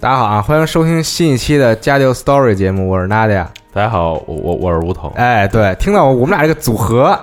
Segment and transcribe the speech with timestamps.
[0.00, 3.46] 大家好啊，欢迎收听新一期的《家丢 Story》节目，我是 Nadia。
[3.70, 5.12] 大家好，我我我是吴桐。
[5.14, 7.20] 哎，对，听到我们俩这个组合。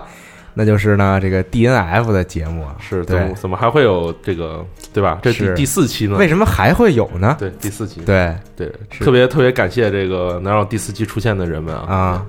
[0.54, 4.64] 那就是呢，这个 D N F 的节目是，怎么怎么还会有这个，
[4.94, 5.18] 对吧？
[5.24, 6.18] 这是第四期呢？
[6.18, 7.36] 为什么还会有呢？
[7.40, 12.24] 对，第四期，对对，特别特别感谢这个能让第四期出现的人们啊！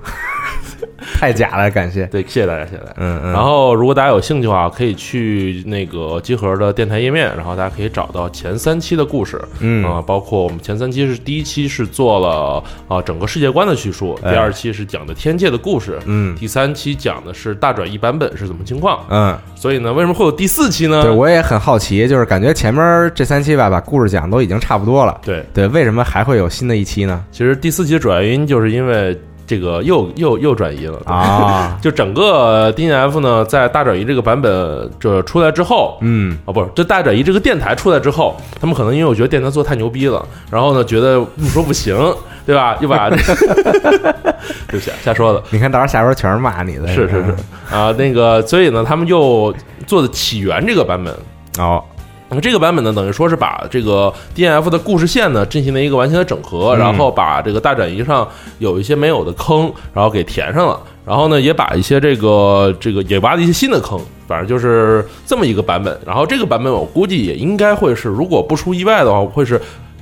[1.19, 2.93] 太假了，感谢，对，谢谢大家，谢谢大家。
[2.97, 3.31] 嗯嗯。
[3.31, 19.05] 然后，如果大家有兴趣的话，可以去那个集合的电台页面，然后大家可以找到前三期的故事，嗯啊，包括我们前三期是第一期是做了啊整个世界观的叙述，第二期是讲的天界的故事，嗯，第三期讲的是大转移版本是怎么情况。
[19.09, 21.01] 嗯，所以呢，为什么会有第四期呢？
[21.01, 25.19] 对，我也很好奇，就是感觉前面这三期吧，把故事讲都已经差不多了。
[25.23, 27.23] 对对，为什么还会有新的一期呢？
[27.31, 29.17] 其实第四期的主要原因就是因为
[29.49, 31.75] 这个又又又转移了啊！
[31.81, 41.97] 就整个 D N F 呢，在大转移这个版本这出来之后，嗯，啊，不是，这大转移这个电台出来之后，他们可能因为我觉得电台做太牛逼了，然后呢，觉得不说不行，
[42.45, 42.77] 对吧？
[42.79, 43.09] 又把
[44.69, 45.41] 就瞎瞎说的。
[45.49, 46.87] 你看，到时候下边全是骂你的。
[46.87, 47.35] 是是是
[47.75, 49.51] 啊，那个，所以呢，他们又
[49.87, 51.11] 做的起源这个版本
[51.57, 51.83] 哦。
[52.29, 58.27] 那么这个版本呢，等于说是把这个 D N F 的故事线呢进行了一个完全的整合，然后把这个大转移上
[58.59, 65.99] 有一些没有的坑，然后给填上了，然后呢也把一些这个这个也挖了一些新的坑，反正就是这么一个版本。
[66.05, 69.59] 然后这个版本我估计也应该会是，如果不出意外的话，会是。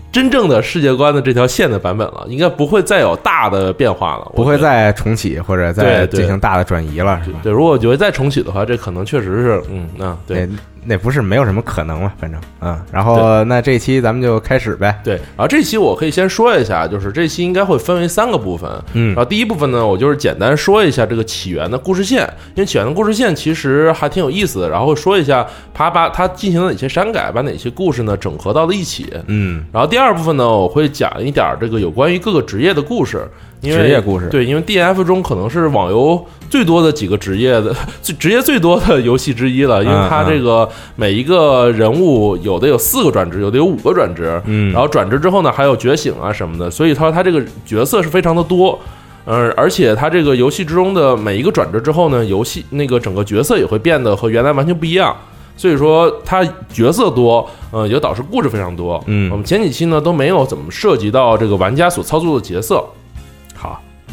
[0.10, 7.40] 真正的世界观的这条线的版本了，应该不会再有大的变化了，不会再重启或者再进行大的转移了，是吧？
[7.44, 10.50] 对，如果觉得再重启的话，这可能确实是，嗯，那对。
[10.90, 14.98] 那不是没有什么可能了，反正嗯，然后那这期咱们就开始呗。
[15.04, 18.72] 对，然后这期我可以先说一下，就是这期应该会分为三个部分。
[18.94, 22.22] 嗯，然后第一部分呢，我就是简单说一下这个起源的故事线，
[22.56, 24.70] 因为起源的故事线其实还挺有意思的。
[24.70, 29.14] 然后说一下他把他进行了哪些删改，把哪些故事呢整合到了一起。
[29.28, 33.28] 嗯，然后第二部分呢，我会讲一点这个有关于各个职业的故事。
[33.62, 34.28] 职业故事。
[34.30, 48.80] 对，因为 D F 中可能是网游最多的几个职业的 最职业最多的游戏之一了，因为它这个每一个人物有的有四个转职，有的有五个转职，嗯，然后转职之后呢还有觉醒啊什么的，所以他说他这个角色是非常的多，
[49.26, 55.16] 嗯，而且他这个游戏之中的每一个转职之后呢，游戏那个整个角色也会变得和原来完全不一样，
[55.58, 62.82] 所以说他角色多，呃，也导致故事非常多，嗯，我们前几期呢都没有怎么涉及到这个玩家所操作的角色。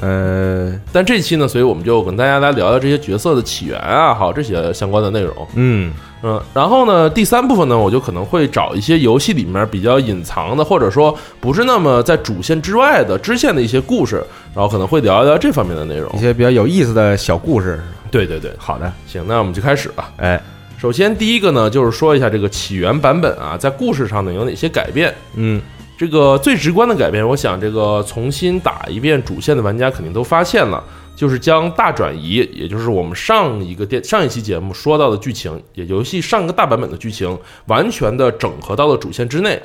[0.01, 5.35] 好，呃，但这期呢，所以我们就跟大家来聊聊这些角色的起源啊，好这些相关的内容。
[5.55, 14.25] 嗯嗯，然后呢，第三部分呢，我就可能会找一些游戏里面比较隐藏的，或者说不是那么在主线之外的支线的一些故事，
[14.55, 17.81] 然后可能会聊一聊这方面的内容，一些比较有意思的小故事。
[18.11, 20.11] 对对对，好的，行，那我们就开始吧。
[20.17, 20.41] 哎，
[20.79, 25.15] 首先第一个呢，就是说一下这个起源版本啊，在故事上呢有哪些改变？
[25.35, 25.61] 嗯。
[25.97, 30.83] 这个最直观的改变，我想这个重新打一遍主线的玩家肯定都发现了，
[31.15, 39.61] 就是将大转移，也就是我们上一个电上一期节目说到的剧情，也游戏上个大版本的剧情，完全的整合到了主线之内。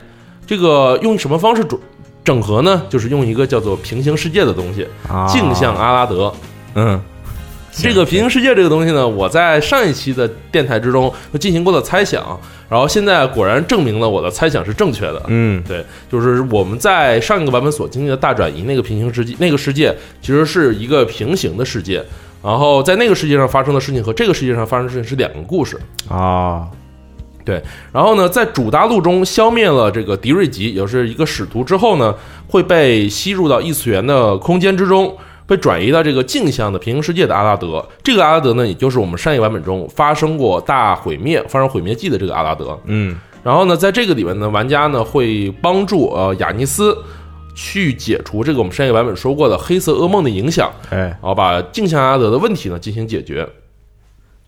[0.45, 1.79] 这个用什么方式整
[2.23, 2.84] 整合呢？
[2.90, 4.88] 就是用一个叫做平行世界的东西，
[5.28, 6.31] 镜像阿拉德。
[6.75, 7.01] 嗯。
[7.72, 12.38] 这个平行世界这个东西呢，我在上一期的电台之中进行过的猜想，
[12.69, 15.24] 然后现在果然证明了我的猜想是正确的。
[15.28, 22.05] 嗯，对，就是我们在上一个版本所经历的大转移那个平行世界，那个世界其实是一个平行的世界，
[22.44, 26.67] 然后在那个世界上发生的事情和这个世界上发生的事情是两个故事啊。
[27.44, 27.59] 对，
[27.91, 32.14] 然后呢，在主大陆中消灭了这个迪瑞吉，也就是一个使徒之后呢，
[32.47, 35.17] 会被吸入到异次元的空间之中。
[35.49, 42.79] 被转移到这个镜像的平行世界的阿拉德，这个阿拉德呢，也就是我们上一个版本中发生过大毁灭、发生毁灭记的这个阿拉德。
[42.85, 46.96] 嗯，然后呢，在这个里面呢，玩家呢会帮助呃雅尼斯
[47.55, 53.47] 去解除这个我们上一个版本说过的黑色噩梦的影响，哎，然后把镜像阿拉德的问题呢进行解决。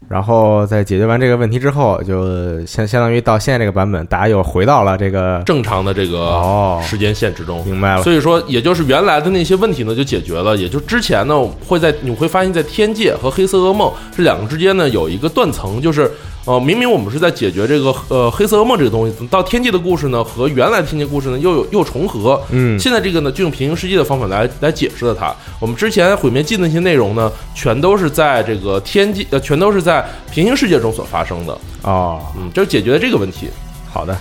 [0.09, 7.63] 然后在解决完这个问题之后，就相相当于到现在这个版本，大家又回到了这个正常的这个哦，时间线之中。
[7.65, 16.11] 明白了，所以说，也就是原来的那些问题呢就解决了，也就之前呢会在你会发现在天界和黑色噩梦这两个之间呢有一个断层，就是
[16.45, 25.31] 呃明明我们是在解决这个呃黑色噩梦这个东西，到天际的故事呢和原来的天际故事呢又有又重合，嗯现在这个呢就用平行世界的方法来来解释了它。
[25.59, 33.47] 我们之前毁灭记的那些内容呢，全都是在这个天际呃全都是在平行世界中所发生的，哦，嗯，这就解决了这个问题。
[33.93, 34.17] 好的，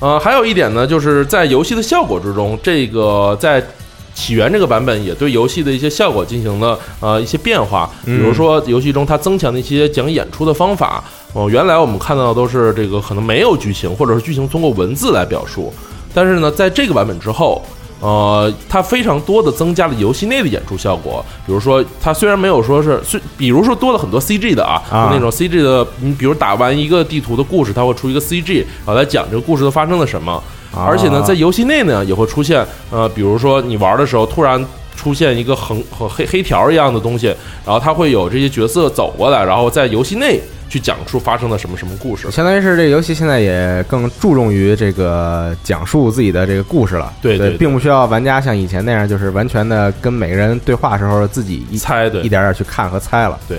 [0.00, 3.64] 呃，还有一点呢，就是在游戏的效果之中，这个在
[4.18, 11.04] 起源这个版本也对游戏的一些效果进行了呃一些变化，比如说游戏中它增强的一些讲演出的方法。
[11.34, 15.72] 哦、原来我们看到的都是这个可能没有剧情，或者是剧情通过文字来表述，
[16.12, 17.62] 但是呢，在这个版本之后。
[18.00, 30.40] 呃，它非常多的增加了游戏内的演出效果，比如说，它虽然没有说是，虽比如说多了很多 CG 的啊，啊那种 CG 的，你比如打完一个地图的故事，它会出一个 CG，然后来讲这个故事都发生了什么。
[30.74, 30.84] 啊。
[30.86, 34.64] 而且呢，在游戏内呢也会出现，呃，比如说你玩的时候突然
[34.96, 37.26] 出现一个横和黑黑条一样的东西，
[37.64, 42.30] 然后它会有这些角色走过来，然后在游戏内去讲述发生了什么什么故事。
[42.30, 47.56] 相当于是这个游戏现在也更注重于这个讲述自己的这个故事了，对对对对。
[47.56, 52.20] 并不需要玩家像以前那样，就是完全的跟每个人对话时候自己一猜对。
[52.22, 53.58] 一点点去看和猜了，对。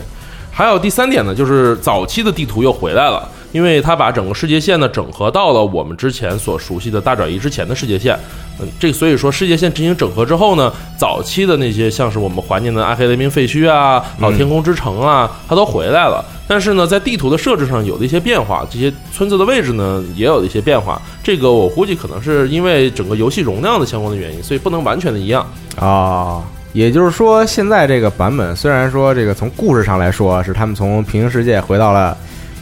[0.51, 8.17] 还有第三点呢，就是早期的地图又回来了，因为它把整个世界线呢整合到了我们之前所熟悉的大转移之前的世界线。
[8.61, 16.23] 嗯，这所以说世界线进行整合之后呢，早期的那些像是我们怀念的暗黑雷鸣废墟啊、老天空之城啊，它都回来了。
[16.47, 21.01] 但是呢，在地图的设置上有了一些变化，这些村子的位置呢也有了一些变化。
[21.23, 25.45] 这个我估计可能是因为整个游戏容量的相关的原因，所以不能完全的一样。
[25.77, 26.43] 哦，
[26.73, 32.17] 也就是说，现在这个版本虽然说这个从故事上来说是他们从平行世界回到了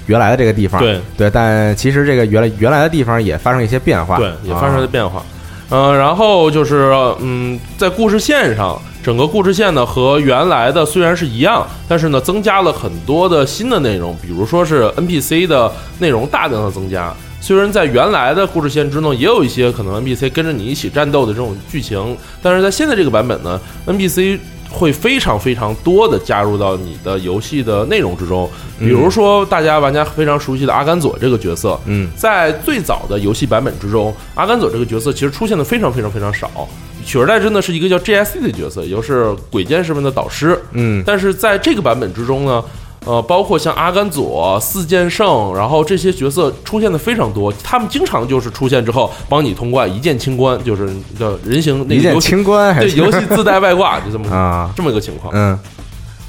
[0.07, 5.23] 原来的这个地方，对对，但其实这个原来原来的地方也发生一些变化，对，也发生了啊变化。
[5.69, 17.13] 呃，然后就是嗯，在故事线上，整个故事线呢和原来的虽然是一样，但是呢增加了很多的新的内容，比如说是 NPC 的内容大量的增加。
[17.39, 24.39] 虽然在原来的故事线之中也有一些可能 NPC 跟着你一起战斗的这种剧情，但是在现在这个版本呢，NPC
[24.69, 28.49] 会非常非常多的加入到你的游戏的内容之中。
[28.79, 36.67] 比如说大家玩家非常熟悉的阿甘佐这个角色，嗯，在最早的游戏版本之中，阿甘佐这个角色其实出现的非常非常非常少，
[37.05, 40.61] 取而代之呢是一个叫 GSC 的角色，也就是鬼剑士们的导师。
[40.73, 42.63] 嗯，但是在这个版本之中呢，
[43.07, 55.33] 呃，包括像阿甘佐、四剑圣，然后这些角色出现的非常多，他们经常就是出现之后帮你通关，一键清关，就是叫人形那一键个游戏清关还对是游戏自带外挂，就这么啊，这么一个情况。
[55.33, 55.57] 嗯，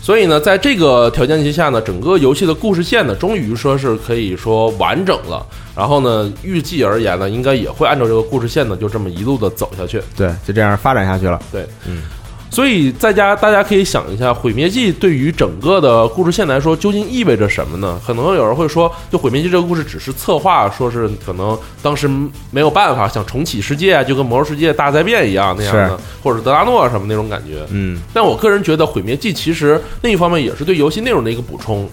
[0.00, 5.44] 所以呢，在这个条件之下呢，整个游戏的故事线呢，终于说是可以说完整了。
[5.74, 10.00] 然后呢，预计而言呢，应该也会按照这个故事线呢，就这么一路的走下去。
[10.16, 12.02] 对，就这样发展下去了，对，嗯。
[12.50, 18.00] 所以在家大家可以想一下，《毁灭记》对于整个的故事线来说，究竟意味着什么呢？
[18.06, 22.08] 可能有人会说，就《毁灭记》这个故事只是策划，说是可能当时
[22.50, 27.64] 没有办法想重启世界，就跟魔兽世界大灾变一样那样的，或者德拉诺什么那种感觉。
[27.70, 31.88] 嗯，但我个人觉得，《毁灭记》其实另一方面也是对游戏内容的一个补充。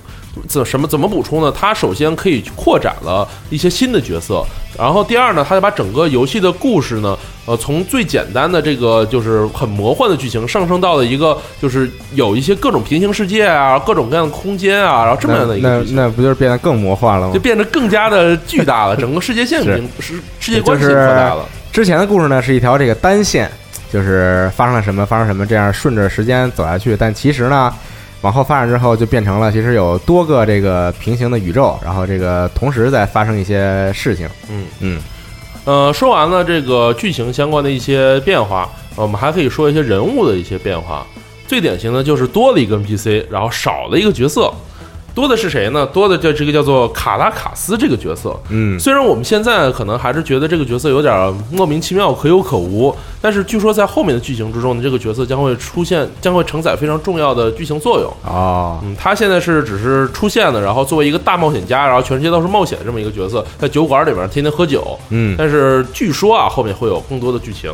[0.47, 1.51] 怎什么怎么补充呢？
[1.57, 4.43] 它首先可以扩展了一些新的角色，
[4.77, 15.91] 然后第二呢，它就把整个游戏的故事呢，呃，从最简单的这个就是很魔幻的剧情，上升到了一个就是有一些各种平行世界啊，各种各样的空间啊，然后这么样的一那那个。
[15.91, 17.39] 那不就是变得更魔幻了吗就？
[17.39, 21.45] 变得更加的巨大了，整个世界线是已经 是世界观就是扩大了。
[21.71, 23.49] 之前的故事呢是一条这个单线，
[23.91, 26.95] 就是发生了什么发生什么，这样顺着时间走下去。
[26.97, 27.73] 但其实呢，
[28.21, 34.27] 往后发展之后就变成了其实有多个这个平行的宇宙，然后这个同时在发生一些事情。
[34.49, 35.01] 嗯嗯，
[35.65, 41.05] 呃，说完了这个剧情相关的一些变化，呃我们还可以说一些人物的一些变化。
[41.47, 44.51] 最典型的就是多了一个 NPC，然后少了一个角色。
[45.15, 45.85] 多的是谁呢？
[45.87, 48.37] 多的叫这个叫做卡拉卡斯这个角色。
[48.49, 58.13] 嗯，虽然我们现在可能还是觉得这个角色有点莫名其妙、可有可无，但是据说在后面的剧情之中呢，这个角色将会出现，将会承载非常重要的剧情作用。
[58.25, 64.99] 哦，嗯，他现在是只是出现的，然后作为一个大冒险家，然后全世界都是冒险这么一个角色，在酒馆里面天天喝酒。
[65.11, 67.71] 嗯，但是据说啊，后面会有更多的剧情。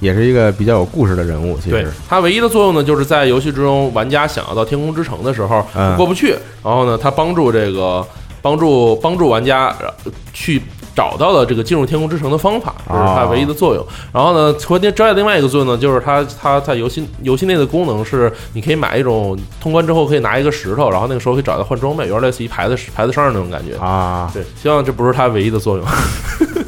[0.00, 1.58] 也是一个比较有故事的人物。
[1.58, 8.06] 其对实，它唯一的作用呢，就是在游戏之中，玩家想要到天空之城的时候、嗯过不去，然后呢，他帮助这个
[8.40, 10.62] 帮助帮助玩家呃去
[10.94, 13.86] 找到了这个进入天空之城的方法，这是它唯一的作用。
[14.12, 23.76] 然后呢，除了之外，另外一个作用呢，就是它它在游戏游戏内的功能是，你可以买一种通关之后可以拿一个石头，然后那个时候可以找到换装备，有点类似于牌子牌子上那种感觉。
[23.78, 25.86] 啊，对，希望这不是它唯一的作用。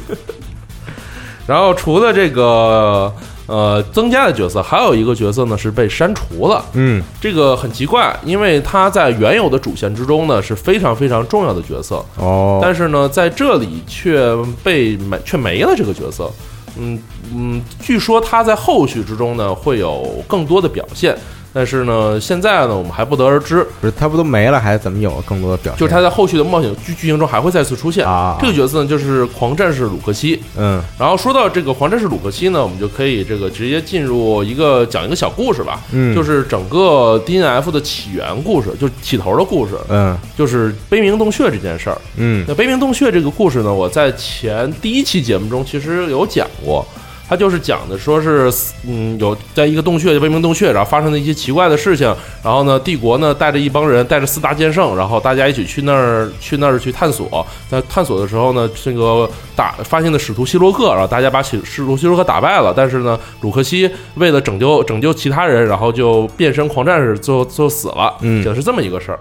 [1.51, 3.13] 然后除了这个
[3.45, 6.63] 呃增加的角色，还有一个角色呢是被删除了。
[6.71, 16.31] 嗯这个很奇怪，因为他在原有的主线之中呢是非常非常重要的角色，哦，但是呢在这里却被没却没了这个角色。
[16.77, 16.97] 嗯
[17.35, 21.13] 嗯，据说他在后续之中呢会有更多的表现，
[21.53, 23.65] 但是呢现在呢我们还不得而知。
[23.79, 25.79] 不是他不都没了，还怎么有更多的表现？
[25.79, 28.05] 就是他在后续的冒险剧剧情中还会再次出现。
[28.05, 30.41] 啊这个角色呢就是狂战士鲁克西。
[30.57, 35.81] 嗯然后说到这个狂战士鲁克西呢，我们就可以这个直接进入一个讲一个小故事吧。
[35.91, 41.97] 嗯，就是整个 DNF 的起源故事，就是起头的故事，嗯就是悲鸣洞穴这件事儿。
[42.17, 46.85] 嗯那悲鸣洞穴这个故事呢，我在前第一期节目中其实有讲过。
[47.31, 48.51] 它就是讲的，说是
[48.85, 57.47] 嗯，有在一个洞穴，悲鸣洞穴，然后发生了一些奇怪的事情，然后呢，帝国呢带着一帮人，带着四大剑圣，然后大家一起去那儿去那儿去探索。
[57.69, 68.13] 在探索的时候呢，这个打发现的使徒希洛克，然后大家把使使徒希洛克打败了，但是呢，鲁克西为了拯救拯救其他人，然后就变身狂战士，最后最后死了。
[68.19, 69.19] 嗯讲的是这么一个事儿。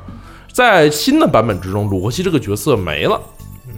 [0.52, 3.20] 在新的版本之中，鲁克西这个角色没了。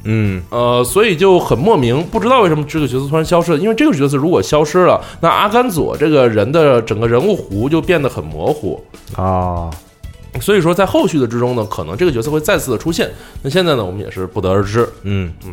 [0.05, 3.59] 嗯呃，所以就很莫名，不知道为什么这个角色突然消失了。
[3.59, 8.83] 因为这个角色如果消失了，那阿甘佐这个人的整个人物弧就变得很模糊。
[9.17, 9.71] 啊，
[10.41, 13.11] 所以说，在后续的之中呢，可能这个角色会再次的出现。
[13.43, 14.89] 那现在呢，我们也是不得而知。
[15.03, 15.53] 嗯嗯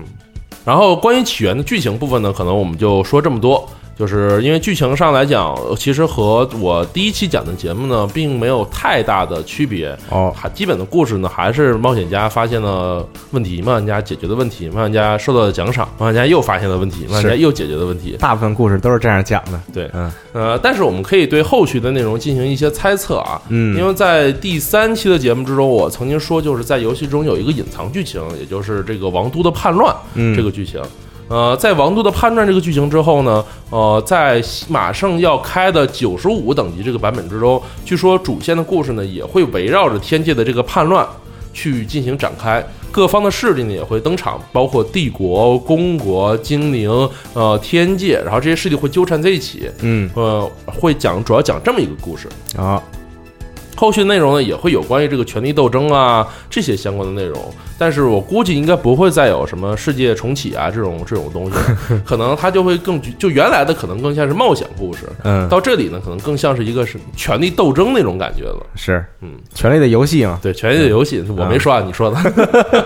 [0.66, 3.68] 然后关于起源的剧情部分呢，可能我们就说这么多。
[4.00, 9.94] 就是因为剧情上来讲，呃其实和我第一期讲的节目呢，并没有太大的区别。
[10.10, 18.16] 哦还基本的故事呢，还是冒险家发现了问题，冒险家解决的问题，冒险家受到了奖赏，冒险家又发现了问题，冒险家又解决的问题。
[18.18, 19.60] 大部分故事都是这样讲的。
[19.74, 23.42] 对，嗯呃，但是我们可以对后续的内容进行一些猜测啊。
[23.50, 30.82] 嗯，因为在第三期的节目之中，我曾经说，就是在游戏中有一个隐藏剧情，也就是这个王都的叛乱嗯这个剧情。
[31.30, 41.08] 呃，在王都的叛乱这个剧情之后呢，呃，在马上要开的九十五等级这个版本之中，据说主线的故事呢也会围绕着天界的这个叛乱
[41.54, 46.90] 去进行展开，各方的势力呢也会登场，包括帝国、公国、精灵、
[47.34, 50.10] 呃天界，然后这些势力会纠缠在一起，嗯。
[50.16, 52.28] 呃，会讲主要讲这么一个故事。
[52.58, 52.82] 啊
[53.80, 57.42] 后续内容呢也会有关于这个权力斗争啊这些相关的内容，
[57.78, 61.58] 但是我估计应该不会再有什么世界重启啊这种这种东西，
[62.04, 68.66] 可能它就会更就原来的可能更像是冒险故事，嗯到这里呢可能更像是一个是权力斗争那种感觉了。
[68.76, 70.38] 是嗯，权力的游戏嘛。
[70.42, 72.86] 对，权力的游戏我没说啊，你说的。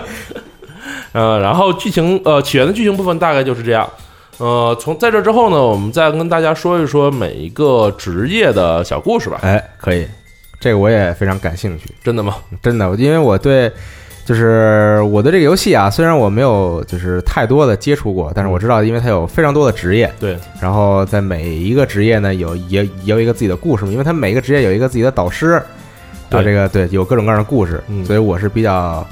[1.12, 3.88] 呃，然后剧情呃起源的剧情部分大概就是这样。
[4.38, 9.38] 呃，从在这之后呢，我们再跟大家说一说每一个职业的小故事吧。
[9.42, 10.04] 哎，可以，
[10.64, 11.84] 这个我也非常感兴趣。
[12.02, 12.36] 真的吗？
[12.62, 13.70] 真的，因为我对
[14.24, 25.62] 就是我对这个游戏啊，虽然我没有就是太多的接触过，但是我知道，因为它有非常多的职业，对，然后在每一个职业呢有也也有一个自己的故事嘛，因为它每一个职业有一个自己的导师，
[26.30, 29.06] 对这个对有各种各样的故事，嗯所以我是比较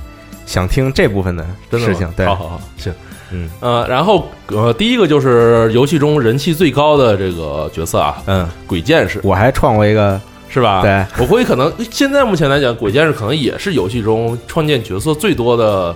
[0.46, 2.10] 想听这部分的真的事情。
[2.16, 2.90] 对好，好好，行。
[3.30, 10.18] 嗯呃，然后呃，第一个就是游戏中人气最高的这个角色啊，嗯，鬼剑士我还创过一个，
[10.52, 10.82] 是吧？
[10.82, 15.94] 对，我估计可能现在目前来讲，鬼剑士可能也是游戏中创建角色最多的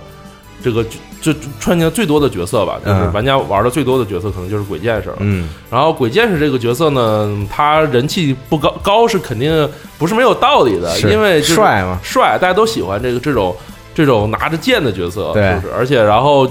[0.63, 0.83] 这个
[1.21, 5.17] 就就创建最多的角色吧，就是嗯玩家玩的最多的角色可能就是鬼剑士了。
[5.19, 13.55] 嗯然后鬼剑士这个角色呢，他人气不高高是肯定不是没有道理的，因为就帅嘛，帅，大家都喜欢这个这种
[13.93, 15.73] 这种拿着剑的角色，对是不是？
[15.77, 16.49] 而且然后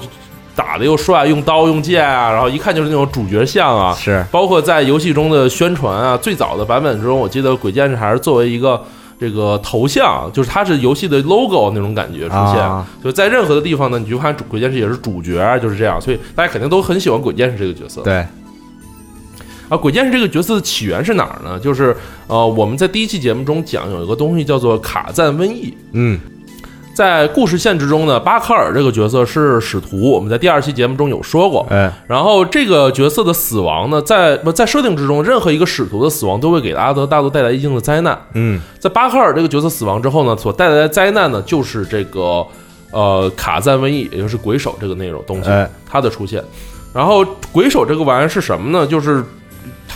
[0.56, 3.94] 打的又帅，用刀用剑啊，然后一看就是那种主角像啊。
[3.94, 8.82] 是包括在游戏中的宣传啊，最早的版本中，我记得鬼剑士还是作为一个
[9.20, 12.58] 这个头像，就是它是游戏的 logo 那种感觉出现。
[12.60, 18.00] 啊，就在任何的地方呢，你就看鬼剑士也是主角，啊就是这样，所以大家肯定都很喜欢鬼剑士这个角色。
[18.00, 18.24] 对，
[19.68, 21.58] 啊，鬼剑士这个角色的起源是哪儿呢？
[21.58, 21.94] 就是
[22.26, 26.18] 呃，我们在第一期节目中讲有一个东西叫做卡赞瘟疫，嗯
[26.96, 31.66] 在故事线之中呢，巴克尔这个角色是使徒，我们在第二期节目中有说过。
[31.68, 38.18] 哎然后这个角色的死亡呢，在不在设定之中，任何一个使徒的死亡都会给阿德大陆带来一定的灾难。
[38.32, 42.42] 嗯在巴克尔这个角色死亡之后呢，所带来的灾难呢，就是这个
[42.92, 46.42] 呃卡赞瘟疫，也就是鬼手这个内容东西哎它的出现。
[46.94, 47.22] 然后
[47.52, 48.86] 鬼手这个玩意儿是什么呢？
[48.86, 49.22] 就是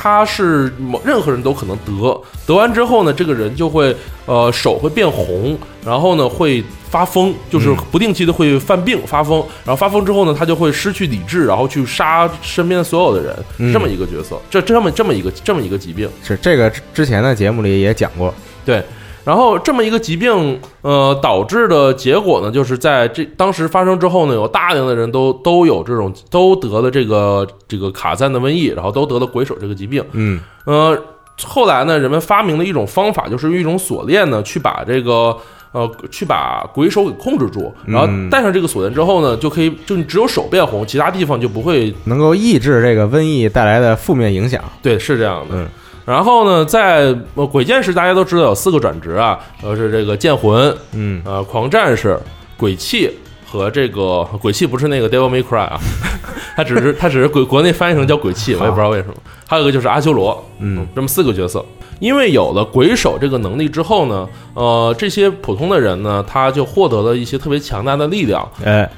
[0.02, 13.70] 他是某任何人都可能得，得完之后呢，这个人就会呃手会变红，然后呢会发疯，就是不定期的会犯病发疯，然后发疯之后呢，他就会失去理智，然后去杀身边所有的人，嗯。
[13.74, 16.08] 这么一个角色，这这么这么一个这么一个疾病。
[16.22, 18.82] 是这个之之前的节目里也讲过，对，
[19.30, 30.04] 然后这么一个疾病，呃，导致的结果呢，就是在这当时发生之后呢，有大量的人都都有这种都得了这个这个卡赞的瘟疫，然后都得了鬼手这个疾病。
[30.14, 31.00] 嗯呃，
[31.44, 35.36] 后来呢，人们发明了一种方法，就是用一种锁链呢，去把这个。
[35.72, 41.94] 呃，去把鬼手给控制住，然后嗯戴上这个锁链之后呢，就可以就只有手变红，其他地方就不会。
[42.06, 44.60] 能够抑制这个瘟疫带来的负面影响。
[44.82, 45.54] 对，是这样的。
[45.54, 45.68] 嗯
[46.10, 52.18] 然后呢，在呃鬼剑士大家都知道有四个转职啊，呃是这个剑魂，嗯呃，狂战士、
[52.56, 53.08] 鬼泣
[53.46, 55.78] 和这个鬼泣不是那个 Devil May Cry 啊，
[56.56, 59.14] 它只是 它只是鬼国内翻译成叫鬼泣，我也不知道为什么。
[59.46, 61.64] 还有一个就是阿修罗，嗯，这么四个角色。
[62.00, 68.48] 因为有了鬼手这个能力之后呢，呃，这些普通的人呢，他就获得了一些特别强大的力量。
[68.64, 68.90] 哎，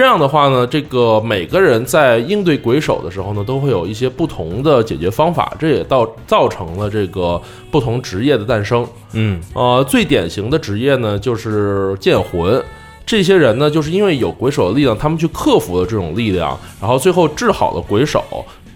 [0.00, 7.38] 这样的话呢，这个每个人在应对鬼手的时候呢，都会有一些不同的解决方法，这也造造成了这个
[7.70, 8.82] 不同职业的诞生。
[9.12, 12.64] 嗯呃，最典型的职业呢就是剑魂。
[13.04, 18.24] 这些人呢，就是因为有鬼手的力量，他们去克服了这种力量，然后最后治好了鬼手。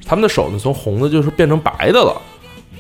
[0.05, 2.21] 他们的手呢，从红的就是变成白的了，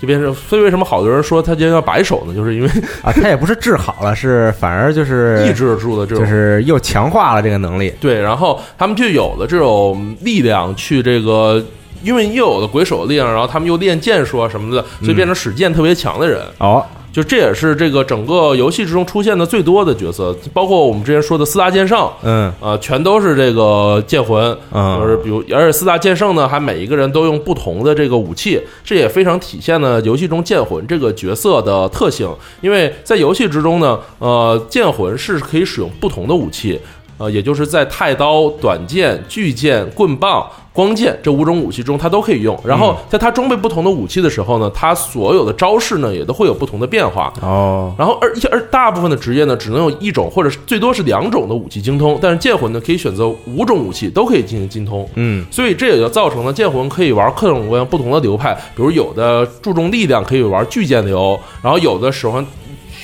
[0.05, 0.33] 就变成。
[0.35, 2.35] 所以为什么好多人说他今天叫白手呢？
[2.35, 2.69] 就是因为
[3.03, 7.93] 啊，他也不是治好了，是反而就是 抑制住了这种就是又强化了这个能力。
[8.01, 11.65] 对，然后他们就有了这种力量去这个，
[12.03, 16.41] 因为又有了鬼手的力量，然后他们又练剑术啊什么的，所以变成使剑特别强的人。
[16.59, 24.44] 哦，就这也是这个整个游戏之中出现的最多的角色，包括我们之前说的四大剑圣，嗯啊，全都是这个剑魂。
[24.73, 32.28] 嗯，就是比如，而且四大剑圣呢，还每一个人都用不同的这个武器，这也非常体现了游戏中剑魂这个角色的特性。
[32.61, 36.80] 因为在游戏之中呢，呃，剑魂是可以使用不同的武器，
[37.18, 42.59] 呃，也就是在太刀、短剑、巨剑、棍棒、光剑这五种武器中，它都可以用。
[42.64, 47.33] 然后在它装备不同的武器的时候呢，它所有的招式呢也都会有不同的变化。
[47.40, 55.09] 哦，然后而而大部分的职业呢，只能有一种或者是最多是两种的武器精通，但是剑魂呢可以选择五种武器都可以进行精通。
[55.14, 62.44] 嗯所以这也就造成了剑魂可以玩各种各样不同的流派，比如有的注重力量可以玩巨剑流，然后有的喜欢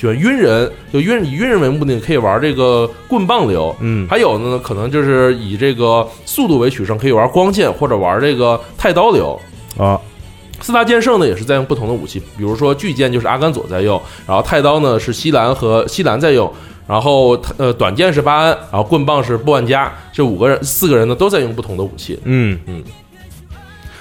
[0.01, 4.07] 喜欢晕人，就晕以晕人为目的可以玩这个棍棒流，嗯。
[4.09, 9.39] 还有呢可能就是以这个速度为取胜，可以玩光剑或者玩这个太刀流。
[9.77, 10.01] 啊，
[10.59, 16.51] 四大剑圣呢也是在用不同的武器，比如说巨剑就是阿甘佐在用，然后太刀呢是西兰和西兰在用，
[16.87, 22.19] 然后呃短剑是巴恩，然后棍棒是布万加，这五个人四个人呢都在用不同的武器。
[22.23, 22.59] 嗯。
[22.65, 22.83] 嗯。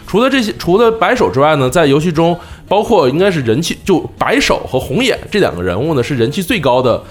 [0.07, 2.37] 除了这些，除了白手之外呢，在游戏中，
[2.71, 7.03] 包括应该是人气就白手和红眼这两个人物呢，是人气最高的、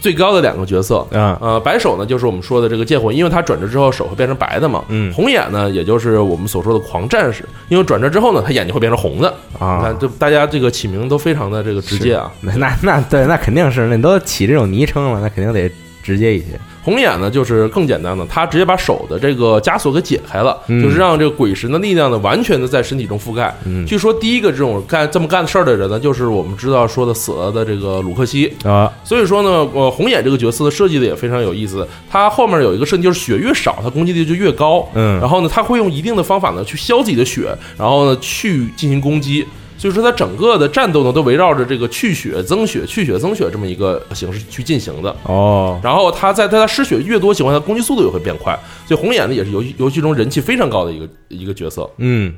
[0.00, 1.06] 最高的两个角色。
[1.12, 4.82] 啊呃，白手呢，就是我们说的这个剑魂，因为他转职之后手会变成白的嘛。
[4.88, 9.34] 嗯红眼呢，也就是我们所说的狂战士，因为转职之后呢，他眼睛会变成红的。
[9.52, 12.32] 你啊看，，这大家这个起名都非常的这个直接啊。
[12.40, 15.70] 那那那对，那肯定是，那你都起这种昵称了，那肯定得
[16.04, 16.46] 直接一些。
[16.84, 23.52] 红眼呢，就是更简单的，他直接把手的这个枷锁给解开了，嗯就是让这个鬼神的力量呢，完全的在身体中覆盖。
[23.64, 28.52] 嗯据说第一个这种干这么干事儿的人呢，就是我们知道说的死了的这个鲁克西。
[28.64, 31.88] 啊，所以说呢，呃，红眼这个角色的设计的也非常有意思。
[32.10, 34.86] 他后面有一个设计，就是血越少，他攻击力就越高。
[34.94, 39.46] 嗯然后呢，他会用一定的方法呢去消自己的血，然后呢去进行攻击。
[39.84, 45.14] 所以说，它整个的战斗呢都围绕着这个去血、增血、去血、增血这么一个形式去进行的。
[45.24, 48.58] 哦，然后他在在他失血越多情况下，攻击速度也会变快。
[48.86, 51.86] 所以红眼呢也是游戏游戏中人气非常高的一个一个角色。
[51.98, 52.34] 嗯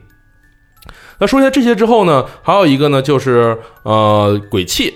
[1.21, 4.93] 那说一下这些之后呢，还有一个呢就是呃鬼泣。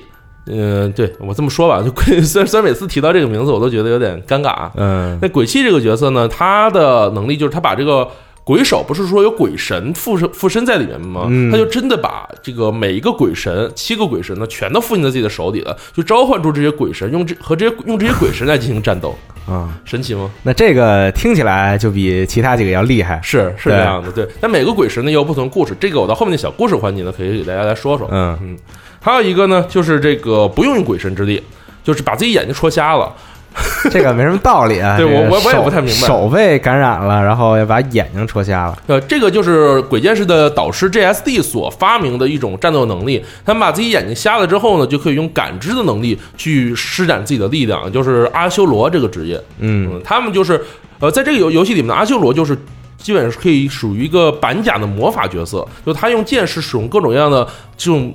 [0.47, 4.73] 嗯、对我这么说吧，就鬼 虽然虽然每次提到这个名字，我都觉得有点尴尬啊。
[4.75, 8.09] 嗯那鬼泣这个角色呢，他的能力就是他把这个
[8.43, 11.27] 鬼手不是说有鬼神附身附身在里面吗？
[11.29, 20.31] 嗯他就真的把这个每一个鬼神七个鬼神呢，全都附进在自己的手里了，就召唤出这些鬼神，用这和这些用这些鬼神来进行战斗，啊，神奇吗？
[20.43, 23.21] 那这个听起来就比其他几个要厉害。
[23.23, 24.27] 是是这样的，对。
[24.41, 28.09] 但每个鬼神呢也有不同的故事，这个我到后面的小故事环节呢，可以给大家来说说。
[28.11, 28.59] 嗯嗯
[29.01, 31.43] 还有一个呢，就是这个不用用鬼神之力，
[31.85, 33.13] 就是把自己眼睛戳瞎了。
[33.91, 34.97] 这个没什么道理啊。
[34.97, 38.79] 对我我我也不太明白手被感染了，然后要把眼睛戳瞎了。
[38.87, 43.25] 呃，这个就是鬼剑士的导师 JSD 所发明的一种战斗能力。
[43.45, 49.37] 他们把自己眼睛瞎了之后呢，就可以用感知的能力去施展自己的力量，就是阿修罗这个职业。
[49.59, 50.61] 嗯嗯，他们就是
[51.01, 52.57] 呃，在这个游游戏里面的阿修罗就是
[52.99, 58.13] 基本上是可以属于一个板甲的魔法角色，就他用剑士使用各种各样的这种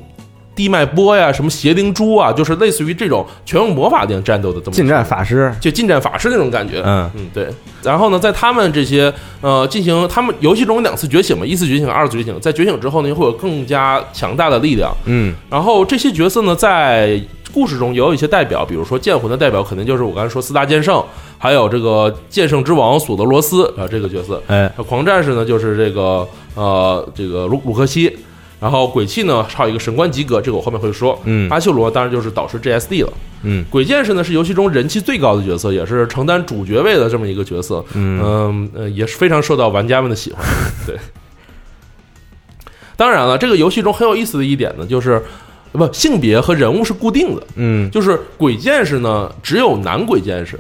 [0.55, 6.81] 地脉波呀，什么邪灵珠啊，就是类似于这种全用魔法进行战斗的这么近战法师，就近战法师那种感觉。
[6.85, 7.47] 嗯嗯，对。
[7.83, 12.39] 然后呢，在他们这些呃进行他们游戏中有两次觉醒嘛，一次觉醒，二次觉醒。
[12.39, 14.95] 在觉醒之后呢，会有更加强大的力量。
[15.05, 17.21] 嗯然后这些角色呢，在
[17.53, 21.03] 故事中也有一些代表，比如说剑魂的代表肯定就是我刚才说四大剑圣，
[21.37, 24.41] 还有这个剑圣之王索德罗斯啊这个角色。
[24.47, 28.17] 哎狂战士呢就是这个呃这个鲁鲁克西，
[28.59, 31.19] 然后鬼泣呢还有一个神官吉格，这个我后面会说。
[31.25, 33.13] 嗯阿修罗当然就是导师 GSD 了。
[33.43, 37.83] 嗯鬼剑士呢是游戏中人气最高的角色，也是承担主角位的这么一个角色。
[37.93, 40.43] 嗯嗯呃，也是非常受到玩家们的喜欢。
[40.87, 40.97] 对，
[42.95, 45.21] 当然了，这个游戏中很有意思的一点呢，就是
[45.73, 50.59] 不性别和人物是固定的，嗯就是鬼剑士呢只有男鬼剑士。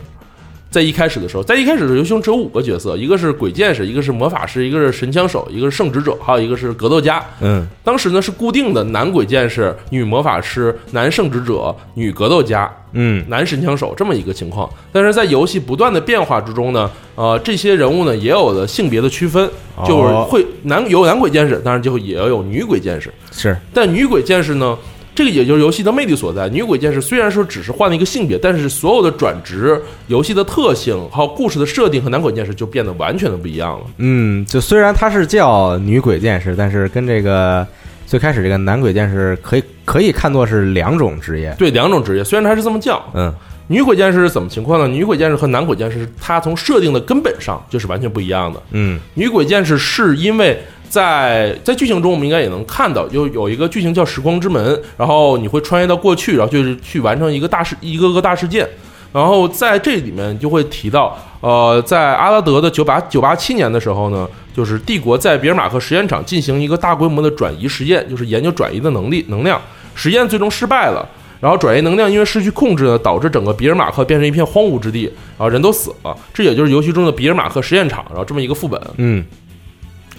[0.75, 7.23] 在一开始的时候，在一开始的游戏中只有五个角色，一个是鬼剑士，一个是魔法师，一个是神枪手，一个是圣职者，还有一个是格斗家。
[7.39, 12.69] 嗯当时呢是固定的男鬼剑士、女魔法师、男圣职者、女格斗家。
[12.97, 24.77] 嗯男神枪手这么一个情况，但是在游戏不断的变化之中呢，呃，这些人物呢也有了性别的区分，哦就是会男有男鬼剑士，当然就也要有女鬼剑士，是但女鬼剑士呢。
[25.15, 26.49] 这个也就是游戏的魅力所在。
[26.49, 33.85] 女鬼剑士虽然说只是换了一个性别，但是所有的转职、游戏的特性，还有故事的设定和男鬼剑士就变得完全的不一样了。
[33.97, 37.65] 嗯，就虽然它是叫女鬼剑士，但是跟这个
[38.05, 41.55] 最开始这个男鬼剑士可以可以看作是两种职业。
[41.57, 43.33] 对，两种职业虽然它是这么叫，嗯
[43.67, 44.87] 女鬼剑士是怎么情况呢？
[44.87, 48.61] 女鬼剑士和男鬼剑士，它从设定的根本上就是完全不一样的。
[48.73, 58.67] 嗯女鬼剑士是因为在在剧情中，我们应该也能看到，就有一个剧情叫时光之门，然后你会穿越到过去，然后就是去完成一个大事一个个大事件。
[59.13, 69.61] 然后在这里面就会提到，呃，在阿拉德的九八九八七年的时候呢，就是帝国在比尔马克实验场进行一个大规模的转移实验，就是研究转移的能力能量。
[69.93, 71.07] 实验最终失败了，
[71.39, 75.03] 然后转移能量因为失去控制呢，导致整个比尔马克变成一片荒芜之地，
[75.37, 76.13] 然后人都死了。
[76.33, 78.81] 这也就是游戏中的比尔马克实验场，然后这么一个副本。
[78.97, 79.23] 嗯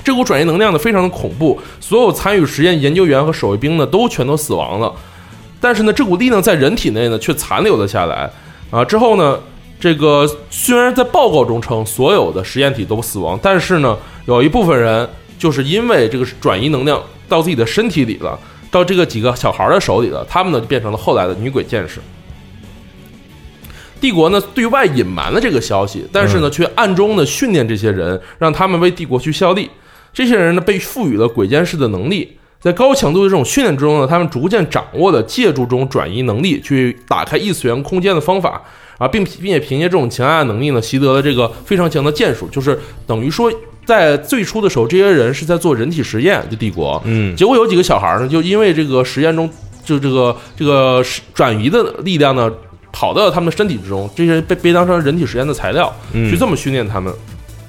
[0.06, 4.94] 这股转移能量呢非常的恐怖，所有参与实验研究员和守卫兵呢都全都死亡了，
[5.60, 8.30] 但是呢这股力量在人体内呢却残留了下来
[8.70, 8.84] 啊。
[8.84, 9.36] 之后呢，
[9.80, 18.38] 这个虽然在报告中称所有的实验体都死亡，但是呢有一部分人就是因为这个转移能量到自己的身体里了，
[18.70, 21.98] 到这个几个小孩的手里了，他们呢就变成了后来的女鬼剑士。
[24.00, 29.68] 帝国呢对外隐瞒了这个消息，但是呢却暗中的训练这些人，让他们为帝国去效力。
[30.16, 38.62] 这些人呢被赋予了鬼剑士的能力，在高强度的这种训练之中呢，他们逐渐掌握了借助这种转移能力去打开异次元空间的方法。
[38.98, 43.52] 啊，并并且凭借这种强大的能力呢，习得了这个非常强的剑术，就是等于说
[43.84, 47.36] 在最初的时候，这些人是在做人体实验，就帝国，嗯。
[47.36, 49.46] 结果有几个小孩呢，就因为这个实验中
[49.84, 52.50] 就这个这个转移的力量呢，
[52.90, 57.12] 跑到了他们的身体之中，这些人被被当成人体实验的材料，嗯去这么训练他们。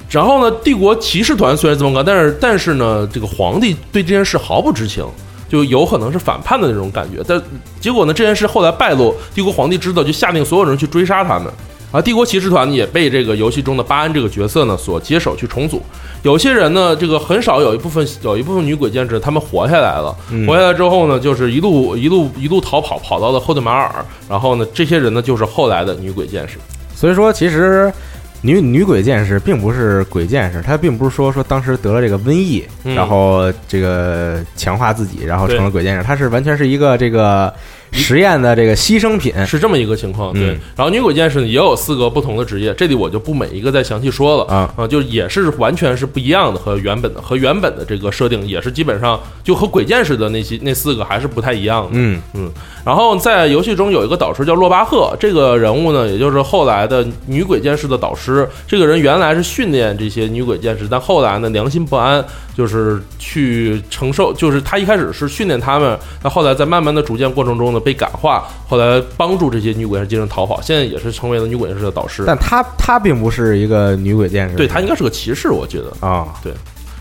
[0.10, 5.06] 然后呢，帝国骑士团虽然这么干，但是但是呢，这个皇帝对这件事毫不知情，
[5.50, 7.22] 就有可能是反叛的那种感觉。
[7.28, 7.42] 但
[7.82, 11.52] 结果呢，这件事后来败露，帝国皇帝知道，就下令所有人去追杀他们。
[11.92, 15.82] 啊，帝国骑士团也被这个游戏中的巴恩这个角色呢所接手去重组。
[16.24, 20.16] 有些人呢，这个很少有一部分有一部分女鬼剑士，他们活下来了。
[20.48, 24.06] 活下来之后呢，就是一路一路一路逃跑，跑到了后德马尔。
[24.30, 26.58] 然后呢，这些人呢，就是后来的女鬼剑士。
[26.96, 27.92] 所以说其实。
[28.42, 32.96] 女女鬼剑士并不是鬼剑士，她并不是说说当时得了这个瘟疫，嗯。
[32.96, 37.54] 然后这个强化自己，然后成了鬼剑士，她是完全是一个这个
[37.92, 39.34] 实验的这个牺牲品。
[39.46, 40.52] 是这么一个情况，对。
[40.52, 51.90] 嗯然后女鬼剑士呢也有四个不同的职业，这里我就不每一个再详细说了啊啊，就也是完全是不一样的，和原本的和原本的这个设定也是基本上就和鬼剑士的那些那四个还是不太一样的。
[51.94, 52.52] 嗯嗯
[52.86, 58.48] 然后在游戏中有一个导师叫洛巴赫，这个人物呢，也就是后来的女鬼剑士的导师。
[58.68, 62.24] 这个人原来是训练这些女鬼剑士，但后来呢良心不安，
[62.58, 72.24] 就是去承受，就是他一开始是训练他们，那后来在慢慢的逐渐过程中呢被感化，后来帮助这些女鬼剑士进行逃跑，现在也是成为了女鬼剑士的导师。
[72.26, 76.08] 但他他并不是一个女鬼剑士，对他应该是个骑士，我觉得。
[76.08, 76.34] 啊，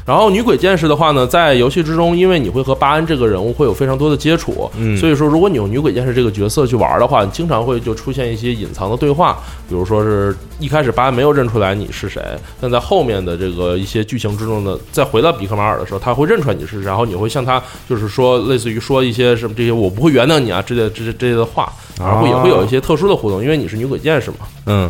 [0.07, 9.37] 然后女鬼剑士的话呢，在游戏之中，因为你会和巴恩这个人物会有非常多的接触，嗯所以说如果你用女鬼剑士这个角色去玩的话，你经常会就出现一些隐藏的对话，
[9.69, 12.23] 比如说是一开始巴恩没有认出来你是谁，
[12.61, 24.37] 但在后面的这个一些剧情之中呢，再回到比克马尔的时候，他会认出来你是谁，然后你会向他就是说类似于说一些什么这些我不会原谅你啊之类的这这类的话，然后也会有一些特殊的互动，因为你是女鬼剑士嘛。
[24.67, 24.89] 嗯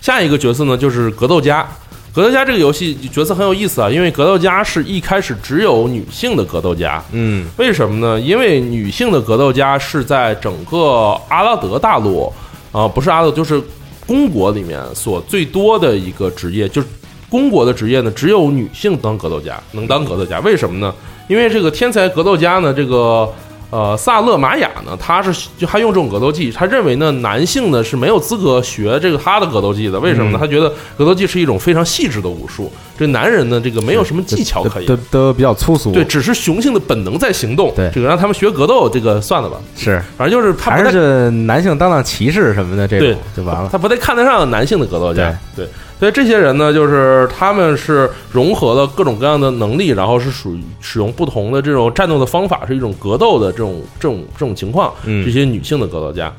[0.00, 1.66] 下一个角色呢就是格斗家。
[2.14, 8.20] 格斗家这个游戏角色很有意思啊，因为格斗家是一开始只有女性的格斗家，嗯为什么呢？
[8.20, 12.32] 因为女性的格斗家是在整个阿拉德大陆
[12.70, 13.60] 啊、不是阿拉德，就是
[14.06, 16.86] 公国里面所最多的一个职业，就是
[17.28, 20.38] 公国的职业呢，只有女性当格斗家，能当格斗家。
[20.40, 20.94] 为什么呢？
[21.28, 23.28] 因为这个天才格斗家呢，这个
[23.74, 29.98] 呃萨勒玛雅呢，他是就他用这种格斗技，他认为呢男性呢是没有资格学这个他的格斗技的。
[29.98, 30.38] 为什么呢？
[30.38, 34.96] 嗯他觉得格斗技是一种非常细致的武术，这男人呢这个没有什么技巧可以都。
[35.10, 37.72] 都比较粗俗，对，，只是雄性的本能在行动。
[37.74, 43.68] 对这个让他们学格斗，这个算了吧，是反正就是他还不太是男性当当骑士什么的这对种就完了。
[43.72, 45.32] 他不太看得上男性的格斗家。
[45.56, 45.64] 对，
[46.00, 53.63] 所以这些人呢，就是他们是融合了各种各样的能力，然后是属于使用不同的这种战斗的方法，是一种格斗的这种
[53.98, 54.92] 这种这种情况。
[55.04, 56.32] 嗯这些女性的格斗家，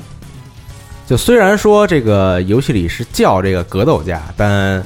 [1.07, 4.83] 就虽然说这个游戏里是叫这个格斗家，但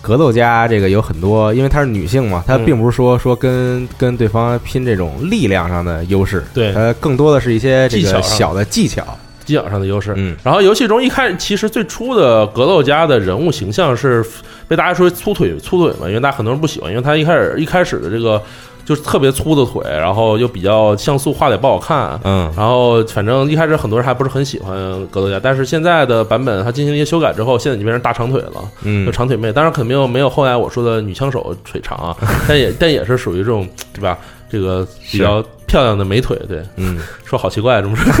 [0.00, 9.04] 格斗家这个有很多，因为她是女性嘛，她嗯并不是说说跟跟对方拼这种力量上的优势，对她更多的是一些这技巧小的技巧。
[9.44, 10.14] 技巧上的优势。
[10.16, 14.24] 嗯然后游戏中一开始，其实最初的格斗家的人物形象是
[14.68, 18.40] 被大家说粗腿粗腿嘛，因为大家很多人不喜欢，因为他一开始一开始的这个
[18.84, 24.74] 就是特别粗的腿，然后又比较像素画的也不好看，嗯然后反正一开始很多人还不是很喜欢
[25.06, 29.52] 格斗家，但是现在的版本它进行了一些修改之后，现在已经变成大长腿了，嗯就嗯，长腿妹。
[29.52, 32.16] 当然肯定没有没有后来我说的女枪手腿长啊，
[32.48, 34.18] 但也 但也是属于这种对吧？
[34.50, 38.12] 这个比较漂亮的美腿，对，嗯说好奇怪，这么说。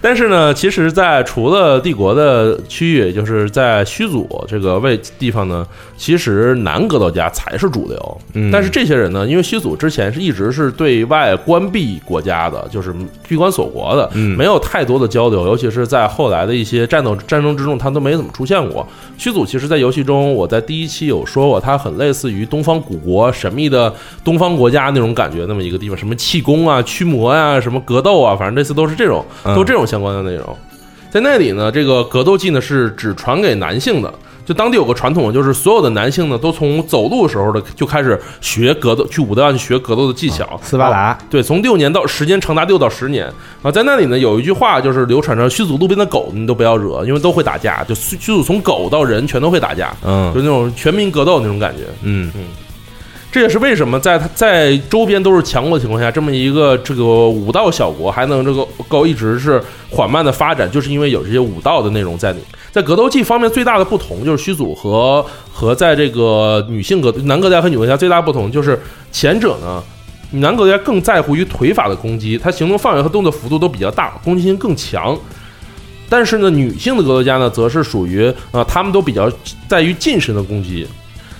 [0.00, 5.66] 但是呢，其实，在除了帝国的区域，也就是在虚祖这个位地方呢，
[5.98, 8.20] 其实男格斗家才是主流。
[8.34, 12.94] 嗯但是这些人呢，因为虚祖之前是一直是对外关闭国家的，就是
[13.28, 18.86] 闭关锁国的，嗯没有太多的交流，尤其是在后来的一些战斗战争之中，他都没怎么出现过。
[19.18, 30.56] 虚祖其实，在游戏中，我在第一期有说过，他很类似于东方古国神秘的东方国家那种感觉，那么一个地方，什么气功啊、驱魔呀、什么格斗啊，反正这次都是这种，嗯都这种相关的内容。
[31.10, 34.14] 在那里呢，这个格斗技呢是只传给男性的。
[34.48, 40.58] 就当地有个传统，就是所有的男性呢都从走路的时候的就开始学格斗，去武道去学格斗的技巧。
[40.62, 43.30] 斯巴达，对，从六年到时间长达六到十年
[43.60, 47.84] 啊，在那里呢有一句话就是流传着：虚祖路边的狗你都不要惹，因为都会打架。
[47.84, 51.82] 就虚虚祖从狗到人全都会打架，嗯就那种全民格斗那种感觉。
[52.00, 52.44] 嗯嗯
[53.30, 62.38] 这也是为什么在它在周边都是强国的情况下，这么一个这个武道小国还能这个够一直是缓慢的发展，就是因为有这些武道的内容在里。
[62.70, 69.82] 在格斗技方面，最大的不同就是虚组和和在这个女性格男格斗家和女格斗家最大不同就是前者呢。
[70.30, 75.18] 男格斗家更在乎于腿法的攻击，他行动范围和动作幅度都比较大，攻击性更强。
[76.10, 79.32] 但是呢，女性的格斗家呢，则是属于呃，他们都比较
[79.66, 80.86] 在于近身的攻击。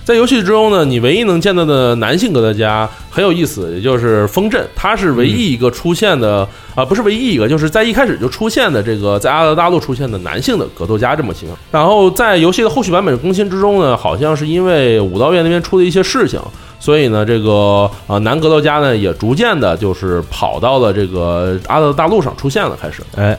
[0.09, 6.39] 在游戏之中呢，你唯一能见到的男性格斗家很有意思，也就是风阵，他是唯一一个出现的
[6.73, 11.55] 啊、不是唯一一个，就是在一开始就出现的这个在阿德大陆出现的男性的格斗家这么形象。
[11.69, 16.41] 然后在游戏的后续版本更新之中呢，好像是因为武道院那边出了一些事情，
[16.79, 23.03] 所以呢，这个啊、男格斗家呢也逐渐的就是跑到了这个阿德大陆上出现了，开始。
[23.15, 23.37] 哎，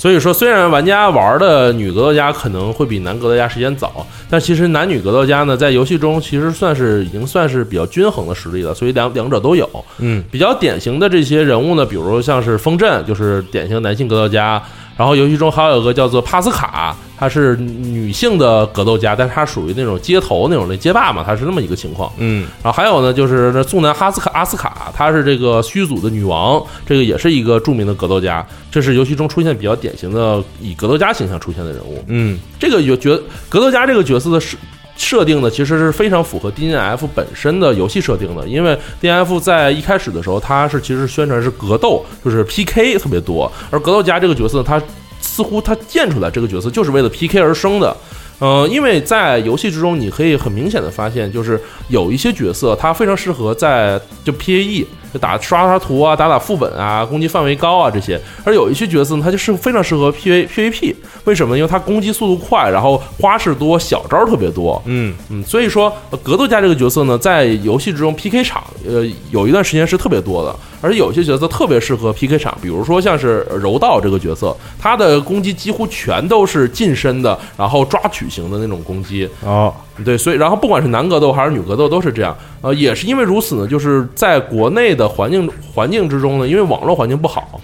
[0.00, 9.68] 所以说，虽然玩家玩的女格斗家可能会比男格斗家时间早，但其实男女格斗家呢，在游戏中其实算是已经算是比较均衡的实力了，所以两两者都有。
[9.98, 14.62] 嗯比较典型的这些人物呢，比如像是风阵，就是典型男性格斗家。
[15.00, 22.12] 然后游戏中还有一个叫做帕斯卡，她是女性的格斗家，但是她属于那种街头那种的街霸嘛，她是那么一个情况。
[22.18, 32.04] 嗯然后还有呢，就是那宋南哈斯卡阿斯卡，她是这个虚祖的女王，这个也是一个著名的格斗家，这是游戏中出现比较典型的以格斗家形象出现的人物。
[32.08, 34.58] 嗯这个有角格斗家这个角色的设
[35.00, 44.80] 设定呢，其实是非常符合 DNF 本身的游戏设定的，因为 DNF 在一开始的时候，它是其实宣传是格斗，就是 PK 特别多，而格斗家这个角色，它
[45.18, 47.96] 似乎它建出来这个角色就是为了 PK 而生的。
[48.40, 51.58] 呃，因为在游戏之中，你可以很明显的发现，就是
[51.88, 60.94] 有一些角色，它非常适合在就 PAE 就打刷刷图啊、打打副本啊、攻击范围高啊这些，而有一些角色呢，它就是非常适合 PV PVP。
[61.24, 61.56] 为什么？
[61.56, 64.80] 因为它攻击速度快，然后花式多，小招特别多。
[64.86, 79.28] 嗯嗯，所以说呃格斗家这个角色呢，在游戏之中 PK 场，呃，有一段时间是特别多的，而且有些角色特别适合 PK 场，比如说像是柔道这个角色，他的攻击几乎全都是近身的，然后抓取型的那种攻击。
[79.44, 87.60] 哦对，所以然后不管是男格斗还是女格斗都是这样，呃，也是因为如此呢，就是在国内的环境环境之中呢，因为网络环境不好，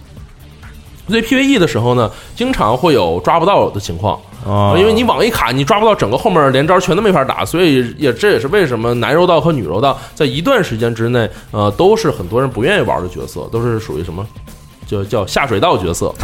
[1.08, 4.18] 所以 PVE 的时候呢，经常会有抓不到的情况。
[4.46, 14.24] 啊因为你网一卡，你抓不到整个后面连招全都没法打，所以也这也是为什么男柔道和女柔道在一段时间之内，呃，都是很多人不愿意玩的角色，都是属于什么？
[14.86, 16.14] 就叫下水道角色，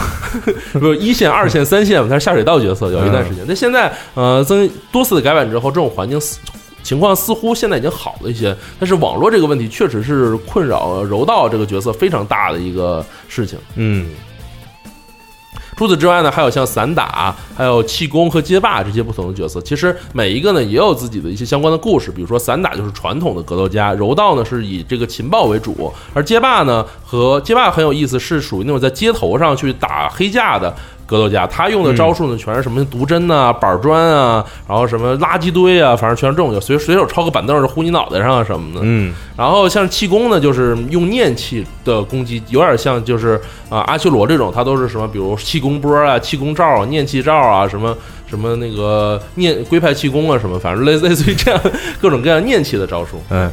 [0.72, 3.44] 不是一线、二线、三线，它是下水道角色，有一段时间。
[3.46, 6.38] 那现在，呃，增多次的改版之后，这种环境似
[6.82, 13.58] 情况似乎现在已经好了一些，但是网络这个问题确实是困扰柔道这个角色非常大的一个事情。
[13.76, 14.10] 嗯
[15.76, 22.10] 除此之外呢，还有像散打、还有气功和街霸这些不同的角色，其实每一个呢也有自己的一些相关的故事。
[22.10, 30.72] 比如说散打就是传统的格斗家，柔道呢是以这个情报为主，而街霸呢和街霸很有意思，是属于那种在街头上去打黑架的。
[31.12, 38.80] 格斗家他用的招数呢，全是什么毒针啊、板砖啊，然后什么垃圾堆啊，反正全是这种，就随随手抄个板凳就呼你脑袋上啊什么的。
[38.82, 47.94] 嗯然后像气功呢，就是用念气的攻击，有点像就是啊、阿修罗这种，他都是什么，比如气功波啊、气功罩啊、念气罩啊，什么
[48.26, 51.60] 什么那个念龟派气功啊，什么，反正类类似于这样
[52.00, 53.50] 各种各样念气的招数嗯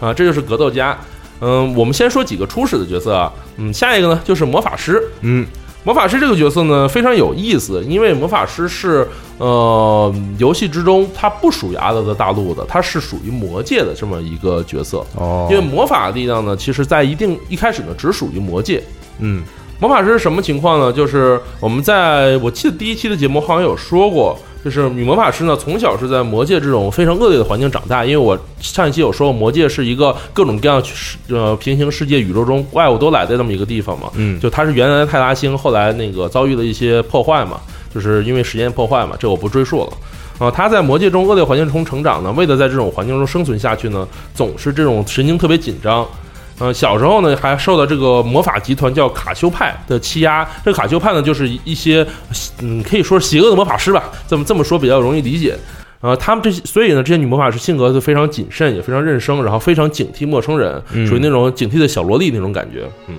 [0.00, 0.98] 啊，这就是格斗家。
[1.40, 5.02] 嗯，我们先说几个初始的角色啊，嗯，下一个呢就是魔法师。
[5.20, 5.46] 嗯
[5.86, 9.06] 魔法师这个角色呢非常有意思，因为魔法师是
[9.38, 15.06] 呃游戏之中它不属于阿德的大陆的，它是属于魔界的这么一个角色。
[15.14, 18.82] 哦，因为魔法力量呢，其实在一定一开始呢，只属于魔界。
[19.20, 19.44] 嗯
[19.78, 20.92] 魔法师是什么情况呢？
[20.92, 28.04] 就是我们在我记得第一期的节目好像有说过，就是女魔法师呢，从小是在魔界这种非常恶劣的环境长大。
[28.04, 34.10] 因为我上一期有说过，魔界是一个各种各样世呃平行世界宇宙中怪物都来的这么一个地方嘛。
[34.16, 37.60] 嗯就它是原来的泰拉星，后来那个遭遇了一些破坏嘛，
[37.94, 39.92] 就是因为时间破坏嘛，这我不赘述了。
[40.44, 46.04] 啊，他在魔界中恶劣环境中成长呢，为了在这种环境中生存下去呢，总是这种神经特别紧张。
[46.58, 50.48] 呃，小时候呢，还受到这个魔法集团叫卡修派的欺压。
[50.64, 52.06] 这个卡修派呢，就是一些
[52.62, 55.56] 嗯，可以说邪恶的魔法师吧，这么这么说比较容易理解。
[56.00, 62.84] 呃，他们这些，所以呢，这些女魔法师性格都非常谨慎，也非常认生，然后非常警惕陌生人，嗯属于那种警惕的小萝莉那种感觉。
[63.08, 63.16] 嗯，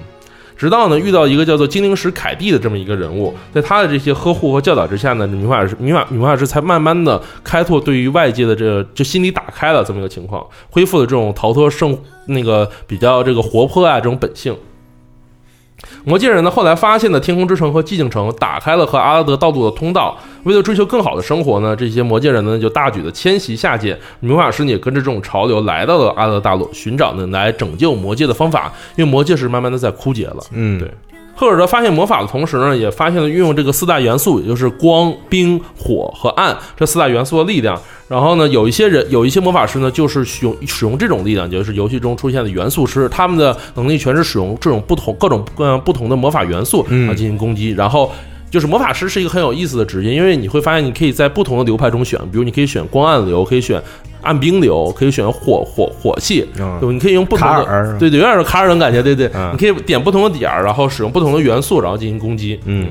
[0.57, 14.55] 直到呢遇到一个叫做精灵石凯蒂的这么一个人物，在他的这些呵护和教导之下呢，女魔法师、女法女魔法师才慢慢的开拓对于外界的这个就心理打开了这么一个情况，恢复了这种逃脱生那个比较这个活泼啊这种本性。
[16.03, 20.17] 魔界人呢，后来发现了天空之城和寂静城，打开了和阿拉德道路的通道。
[20.47, 23.97] 为了追求更好的生活呢，这些魔界人呢就大举的迁徙下界。
[24.21, 28.73] 女魔法师呢也跟着这种潮流来到了阿拉德大陆，寻找呢来拯救魔界的方法。
[28.95, 30.37] 因为魔界是慢慢的在枯竭了。
[30.51, 30.89] 嗯对
[31.39, 37.79] 赫尔德发现魔法的同时呢，也发现了运用这个四大元素，也就是光、冰、火和暗这四大元素的力量。
[38.07, 47.69] 然后呢，有一些人，有一些魔法师呢，就是使用使用这种力量，就是游戏中出现的元素师，他们的能力全是使用这种不同各种各样不同的魔法元素嗯啊进行攻击。
[47.69, 48.11] 然后
[48.49, 53.81] 就是魔法师是一个很有意思的职业，因为你会发现你可以在不同的流派中选，比如你可以选光暗流，可以选
[54.21, 56.93] 暗冰流，可以选火火火系，嗯对吧？
[56.93, 62.59] 你可以用不同的对对，有点是卡尔人感觉，对对，嗯你可以点不同的点儿，然后使用不同的元素，然后进行攻击。
[62.65, 62.87] 嗯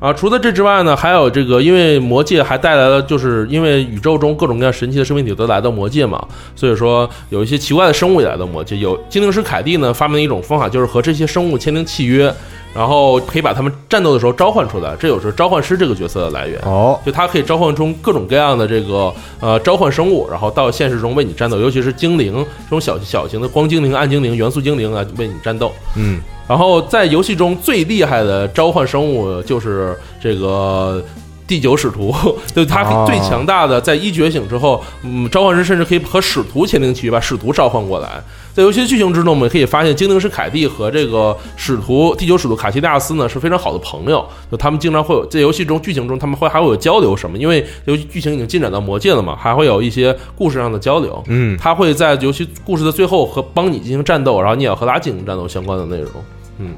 [0.00, 8.76] 啊，除了这之外呢，还有这个，因为魔界还带来了，就是因为宇宙中各种各样神奇的生命体都来到魔界嘛，所以说有一些奇怪的生物也来到魔界。
[8.76, 12.32] 有精灵师凯蒂呢发明了一种方法，就是和这些生物签订契约，
[12.74, 16.60] 然后可以把他们战斗的时候召唤出来，这有是召唤师这个角色的来源。
[16.62, 25.72] 哦就它可以召唤出各种各样的这个呃召唤生物，然后到现实中为你战斗，尤其是精灵这种小小型的光精灵、暗精灵、元素精灵啊，为你战斗。
[25.96, 31.02] 嗯然后在游戏中最厉害的召唤生物就是这个
[31.46, 32.14] 第九使徒，
[32.54, 38.22] 就是它哦最强大的，在一觉醒之后，嗯，召唤师甚至可以和使徒签订契约，把使徒召唤过来。
[38.58, 51.22] 在游戏剧情之中，我们可以发现精灵师凯蒂和这个使徒第九使徒卡西利亚斯呢是非常好的朋友，就他们经常会有在游戏中剧情中他们会还会有交流什么，因为游戏剧情已经进展到魔界了嘛，还会有一些故事上的交流。
[51.28, 56.10] 嗯他会在游戏故事的最后和帮你进行战斗，然后你也要和他进行战斗相关的内容。
[56.58, 56.74] 嗯，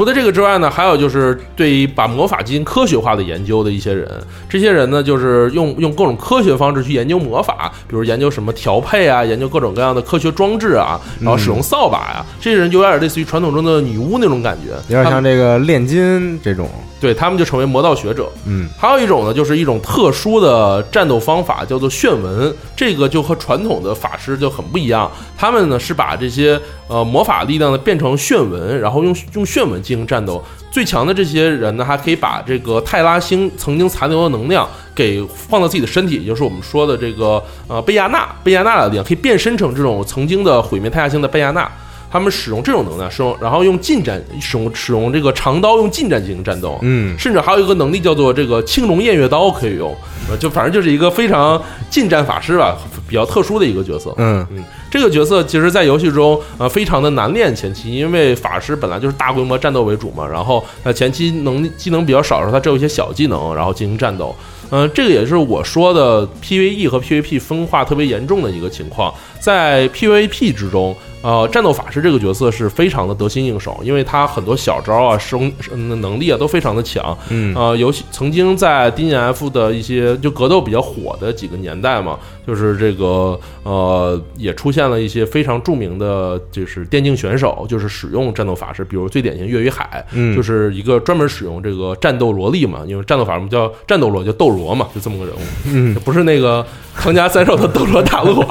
[0.00, 4.08] 除了这个之外呢，还有就是对于把魔法进行科学化的研究的一些人，
[4.48, 18.30] 这些人呢就是用用各种科学方式去研究魔法，比如研究什么调配啊，研究各种各样的科学装置啊，然后使用扫把呀、这些人就有点类似于传统中的女巫那种感觉，有点像这个炼金这种，对他们就成为魔道学者。
[18.44, 22.54] 嗯还有一种呢，就是一种特殊的战斗方法，叫做炫纹。
[22.76, 25.10] 这个就和传统的法师就很不一样。
[25.36, 30.42] 他们呢是把这些呃魔法力量呢变成炫纹，然后用用炫纹进行战斗。
[30.70, 41.70] 最强的这些人呢，还可以把这个泰拉星曾经残留的能量给放到自己的身体，也就是我们说的这个呃贝亚纳贝亚纳的力量，可以变身成这种曾经的毁灭泰拉星的贝亚纳。
[42.10, 49.94] 他们使用这种能量，使用然后用近战使用使用这个长刀用近战进行战斗，嗯甚至还有一个能力叫做这个青龙偃月刀可以用，
[50.28, 52.76] 呃就反正就是一个非常近战法师吧，
[53.08, 54.12] 比较特殊的一个角色。
[54.18, 64.34] 嗯嗯，这个角色其实，在游戏中，呃，非常的难练前期，因为法师本来就是大规模战斗为主嘛，然后呃前期能力技能比较少的时候，他只有一些小技能，然后进行战斗。
[64.72, 69.12] 嗯、这个也是我说的 PVE 和 PVP 分化特别严重的一个情况。
[69.40, 77.16] 在 PVP 之中，呃，战斗法师这个角色是非常的得心应手，因为他很多小招啊、生嗯能力啊都非常的强。
[77.30, 96.64] 嗯呃，尤其曾经在 DNF 的一些就格斗比较火的几个年代嘛，就是这个呃，也出现了一些非常著名的，就是电竞选手，就是使用战斗法师，比如最典型岳云海，嗯就是一个专门使用这个战斗萝莉嘛，因为战斗法师叫战斗萝，叫斗罗嘛，就这么个人物，嗯，不是那个
[96.94, 98.42] 康家三少的斗罗大陆。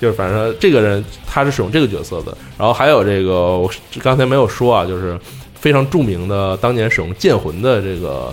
[0.00, 3.70] 就是反正这个人他是使用这个角色的，然后还有这个我
[4.02, 5.18] 刚才没有说啊，就是
[5.54, 8.32] 非常著名的当年使用剑魂的这个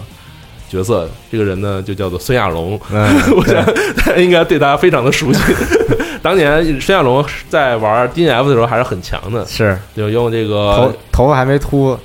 [0.69, 3.05] 角色，这个人呢就叫做孙亚龙， 嗯
[3.35, 3.61] 我想
[3.97, 5.39] 他应该对他非常的熟悉。
[6.23, 11.97] 当年孙亚龙在玩 DNF 的时候还是很强的，是就用这个头头发还没秃，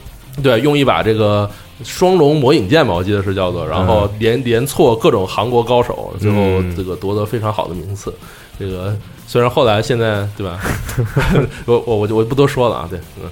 [0.43, 1.49] 对用一把这个
[1.85, 8.13] 双龙魔影剑吧，我记得是叫做，然后连连挫各种韩国高手，最后嗯这个夺得非常好的名次。
[8.61, 8.95] 这个
[9.33, 10.61] 虽然后来现在对吧，
[11.65, 13.31] 我我我就我不多说了啊，对，嗯，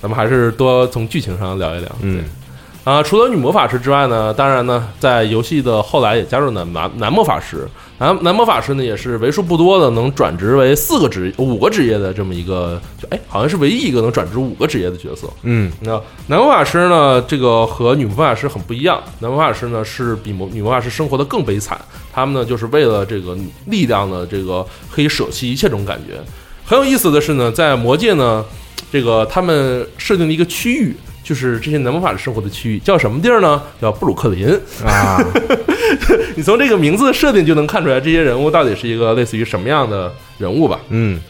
[0.00, 2.08] 咱们还是多从剧情上聊一聊，对。
[2.22, 2.24] 嗯
[2.82, 7.68] 啊，除了女魔法师之外呢，当然呢，在游戏的后来也加入了男男魔法师。
[7.98, 15.28] 男男魔法师呢，也是为数不多的能转职为四个职五个职业的这么一个，就哎，好像是唯一一个能转职五个职业的角色。
[15.42, 18.98] 嗯那男魔法师呢，这个和女魔法师很不一样。
[19.18, 21.78] 男魔法师呢是比魔女魔法师生活的更悲惨，
[22.10, 26.18] 他们呢就是为了这个力量的这个可以舍弃一切这种感觉。
[26.64, 28.42] 很有意思的是呢，在魔界呢，
[28.90, 30.96] 这个他们设定了一个区域，
[31.30, 33.62] 就是这些男魔法师生活的区域，叫什么地儿呢？
[33.80, 34.48] 叫布鲁克林。
[34.84, 35.16] 啊，
[36.34, 40.80] 你从这个名字的设定就能看出来，这些人物到底是一个类似于什么样的人物吧。
[40.88, 41.20] 嗯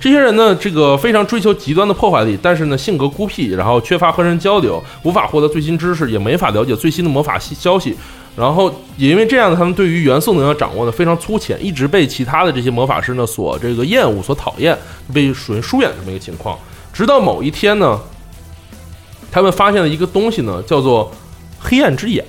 [0.00, 7.94] 这些人呢，这个非常追求极端的破坏力，但是呢，性格孤僻，然后缺乏和人交流，无法获得最新知识，也没法了解最新的魔法消消息。
[8.34, 14.74] 然后也因为这样呢，他们对于元素能量掌握的非常粗浅，一直被其他的这些魔法师呢所这个厌恶、所讨厌，
[15.12, 16.58] 被属于疏远这么一个情况。
[16.94, 18.00] 直到某一天呢，
[19.34, 21.10] 他们发现了一个东西呢，叫做
[21.58, 22.24] 黑暗之眼。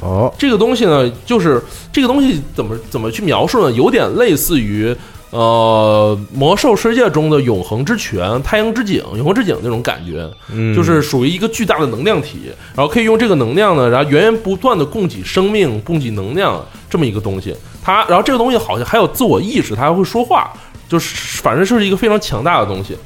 [0.00, 3.70] 哦，这个东西呢，就是这个东西怎么怎么去描述呢？
[3.72, 4.96] 有点类似于
[5.30, 17.54] 呃魔兽世界中的永恒之泉、太阳之井、永恒之井那种感觉，嗯，就是属于一个巨大的能量体，然后可以用这个能量呢，然后源源不断的供给生命、供给能量这么一个东西。
[17.82, 20.50] 它，然后这个东西好像还有自我意识，它还会说话，
[20.88, 22.96] 就是反正就是一个非常强大的东西。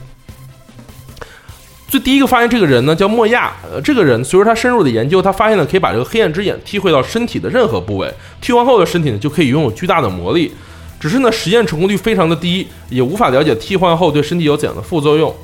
[1.91, 8.09] 最第一个发现这个人呢叫莫亚，呃，这个人随着他深入的研究，他发现了可以把这个黑暗之眼替换到身体的任何部位，
[8.41, 10.53] 替换后的身体呢就可以拥有巨大的魔力。
[11.01, 15.35] 只是呢，实验成功率非常的低，也无法了解替换后对身体有怎样的副作用。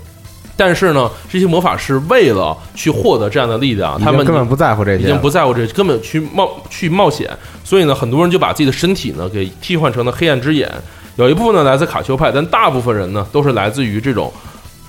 [0.57, 7.28] 但是呢，这些魔法师为了去获得这样的力量，他们根本不在乎这些已，经不在乎这，根本去冒去冒险。
[7.64, 10.70] 所以呢，很多人就把自己的身体呢给替换成了黑暗之眼。
[11.16, 14.32] 有一部分呢来自卡丘派，但大部分人呢都是来自于这种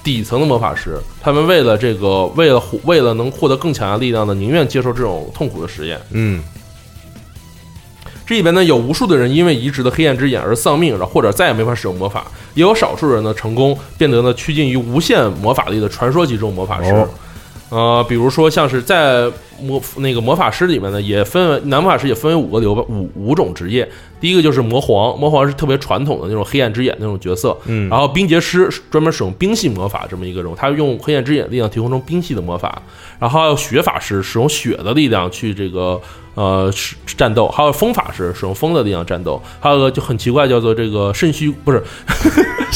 [0.07, 0.97] 底层的魔法师。
[1.21, 5.99] 他们为了这个，为了获为了能获得更强的力量呢，宁愿接受这种痛苦的实验。
[6.11, 6.41] 嗯
[8.25, 12.21] 这里边呢有无数的人因为移植的黑暗之眼而丧命，然后或者再也没法使用魔法；
[12.53, 16.89] 也有少数人呢成功变得呢趋近于无限魔法力的传说级这种魔法师。
[16.91, 17.09] 哦
[17.69, 19.29] 呃，比如说像是在
[19.61, 23.87] 魔那个魔法师里面呢，也分为男魔法师也分为五个流派五五种职业。
[24.19, 27.55] 第一个就是魔皇，魔皇是特别传统的那种黑暗之眼那种角色。
[27.65, 32.81] 嗯，然后冰结师专门使用冰系魔法这么一个人物，他用黑暗之眼力量提供成冰系的魔法。
[33.19, 35.99] 然后还有雪法师使用雪的力量去这个
[36.35, 36.71] 呃
[37.17, 41.83] 战斗，还有风法师使用风的力量战斗，还有个就很奇怪叫做这个肾虚不是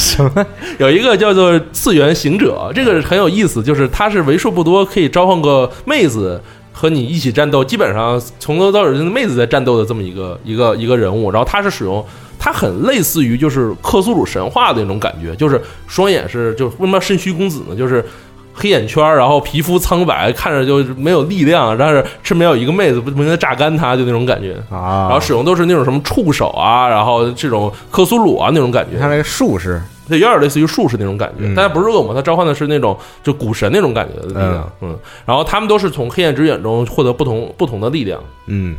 [0.02, 0.46] 什么？
[0.78, 6.40] 有一个叫做次元行者，这个很有意思，就是他是为数不多可以召唤个妹子
[6.72, 11.30] 和你一起战斗，基本上从头到尾就是妹子在战斗的这么一个一个一个人物。
[11.30, 12.04] 然后他是使用，
[12.38, 17.76] 他很类似于就是克苏鲁神话的那种感觉，就是双眼是就是为什么肾虚公子呢？
[17.76, 18.04] 就是。
[18.54, 24.52] 黑眼圈儿，然后皮肤苍白，看着就没有力量，但是身边有一个妹子不停的榨干他，就那种感觉。
[24.68, 28.98] 啊，然后使用都是那种什么触手啊，然后这种克苏鲁啊那种感觉。
[28.98, 38.20] 他那个术士，对，有点类似于术士那种感觉，嗯但它不是恶魔，它召唤的是那种就古神那种感觉的力量，嗯，然后他们都是从黑暗之眼中获得不同不同的力量。
[38.46, 38.76] 嗯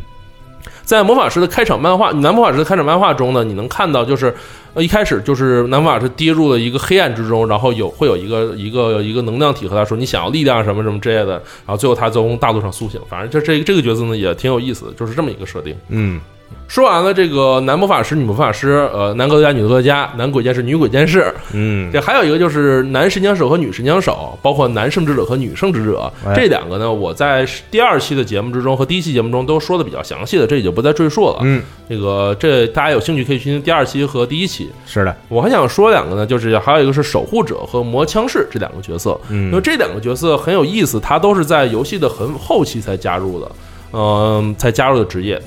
[0.86, 4.34] 在魔法师的开场漫画，男魔法师的开场漫画中呢，你能看到就是。
[4.76, 13.00] 呃，一开始就是男魔法师跌入了一个黑暗之中，然后有会有一个一个一个能量体和他说你想要力量什么什么之类的，然后最后他从大陆上苏醒。
[13.08, 15.76] 反正就这这个角色呢也挺有意思的，就是这么一个设定。
[15.90, 16.20] 嗯，
[16.66, 21.32] 说完了这个男魔法师、女魔法师，呃，男格斗家、女格斗家，男鬼剑士、女鬼剑士。
[21.52, 31.42] 嗯，这还有一个就是男神枪手和女神枪手，包括男圣职者和女圣职者哎这两个呢，我在第二期的节目之中和第一期节目中都说的比较详细的，这也就不再赘述了。
[31.42, 34.72] 嗯，这个这大家有兴趣可以去听第二期和第一期。
[34.88, 43.52] 是的，我还想说两个呢，就是还有一个是守护者和魔枪士这两个角色，因为嗯这两个角色很有意思，他都是在游戏的很后期才加入的，
[43.92, 45.40] 嗯、才加入的职业。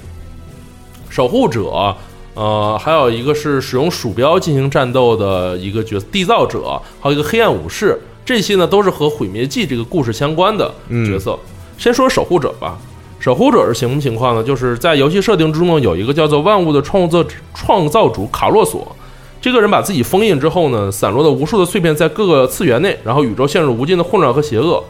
[1.16, 1.96] 守护者，
[2.34, 10.70] 呃，还有一个是使用鼠标进行战斗的一个角色，缔造者，还有一个黑暗武士，这些呢都是和毁灭记这个故事相关的
[11.06, 11.38] 角色。
[11.78, 12.76] 先说守护者吧。
[13.18, 14.42] 守护者是什么情况呢？
[14.42, 18.94] 就是在游戏设定之中呢，有一个叫做万物的创作创造主卡洛索，
[19.40, 24.84] 这个人把自己封印之后呢，散落的无数的碎片在各个次元内，然后宇宙陷入无尽的混乱和邪恶。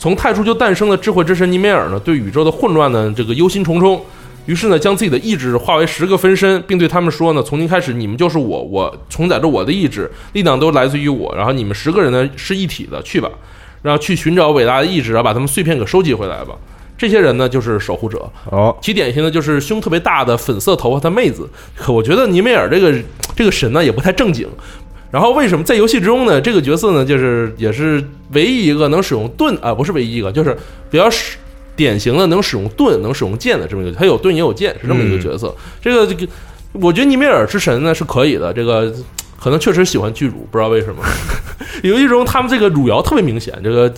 [0.00, 4.00] 从太初就诞生的智慧之神尼梅尔呢，对宇宙的混乱呢，这个忧心忡忡。
[4.46, 11.34] 于是呢，将自己的意志化为十个分身，并对他们说呢：从今开始，你们就是我，我承载着我的意志，力量都来自于我。
[11.36, 13.30] 然后你们十个人呢是一体的，去吧，
[13.82, 16.54] 然后去寻找伟大的意志，然后把他们碎片给收集回来吧。
[16.98, 18.30] 这些人呢，就是守护者。
[18.50, 21.48] 哦，其典型的就是胸特别大的粉色头发的妹子。
[21.74, 22.94] 可我觉得尼梅尔这个
[23.34, 24.46] 这个神呢也不太正经。
[25.10, 26.40] 然后为什么在游戏之中呢？
[26.40, 28.00] 这个角色呢，就是也是
[28.32, 30.56] 唯一一个能使用盾啊，不是唯一一个，就是
[30.88, 31.36] 比较使
[31.80, 35.56] 典型的能使用盾、能使用剑的这么一个，他有盾也有剑，是这么一个角色。
[35.80, 36.30] 这个这个，
[36.72, 38.52] 我觉得尼米尔之神呢是可以的。
[38.52, 38.92] 这个
[39.40, 41.02] 可能确实喜欢巨乳，不知道为什么。
[41.82, 43.90] 游戏中他们这个汝窑特别明显，这个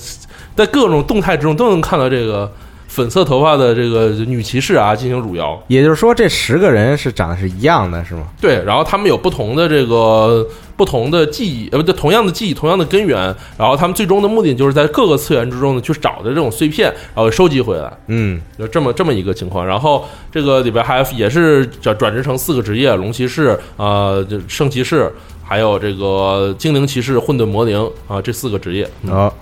[0.54, 2.48] 在各种动态之中都能看到这个。
[2.94, 5.58] 粉色头发的这个女骑士啊，进行汝窑。
[5.66, 8.24] 也就是说这十个人是长得是一样的，是吗？
[8.38, 13.34] 对，然后他们有不同的这个不同的记忆，呃，不对，同样的记忆，同样的根源。
[13.56, 19.66] 然后他们最终的目的就是在各个次元之中呢，去找的这种碎片，然后收集回来，嗯，就这么这么一个情况。
[19.66, 25.10] 然后这个里边还也是转转职成四个职业：龙骑士、呃，圣骑士，
[25.42, 28.86] 还有这个精灵骑士、混沌魔灵啊，这四个职业。
[29.08, 29.32] 哦，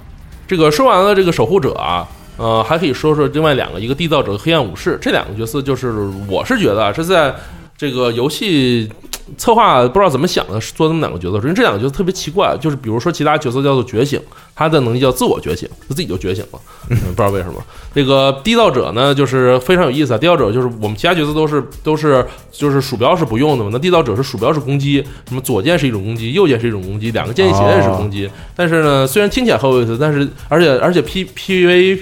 [0.46, 2.06] 这个说完了这个守护者啊，
[2.40, 5.92] 呃，还可以说说另外两个，一个缔造者黑暗武士这两个角色，就是
[6.26, 7.34] 我是觉得啊，是在
[7.76, 8.90] 这个游戏
[9.36, 14.20] 策划不知道怎么想的，做这么两个角色，因为这两个角色特别奇怪，就是比如说其他角色叫做觉醒，
[14.54, 16.58] 他的能力叫自我觉醒，他自己就觉醒了，
[16.90, 17.62] 嗯， 不知道为什么。
[17.94, 28.30] 这个缔造者呢，就是非常有意思啊，缔造者就是我们其他角色都是都是就是鼠标是不用的嘛，那缔造者是鼠标是攻击，什么左键是一种攻击，右键是一种攻击，两个键一起也是攻击。
[28.54, 31.96] 但是呢，虽然听起来很有意思，但是而且而且 P P V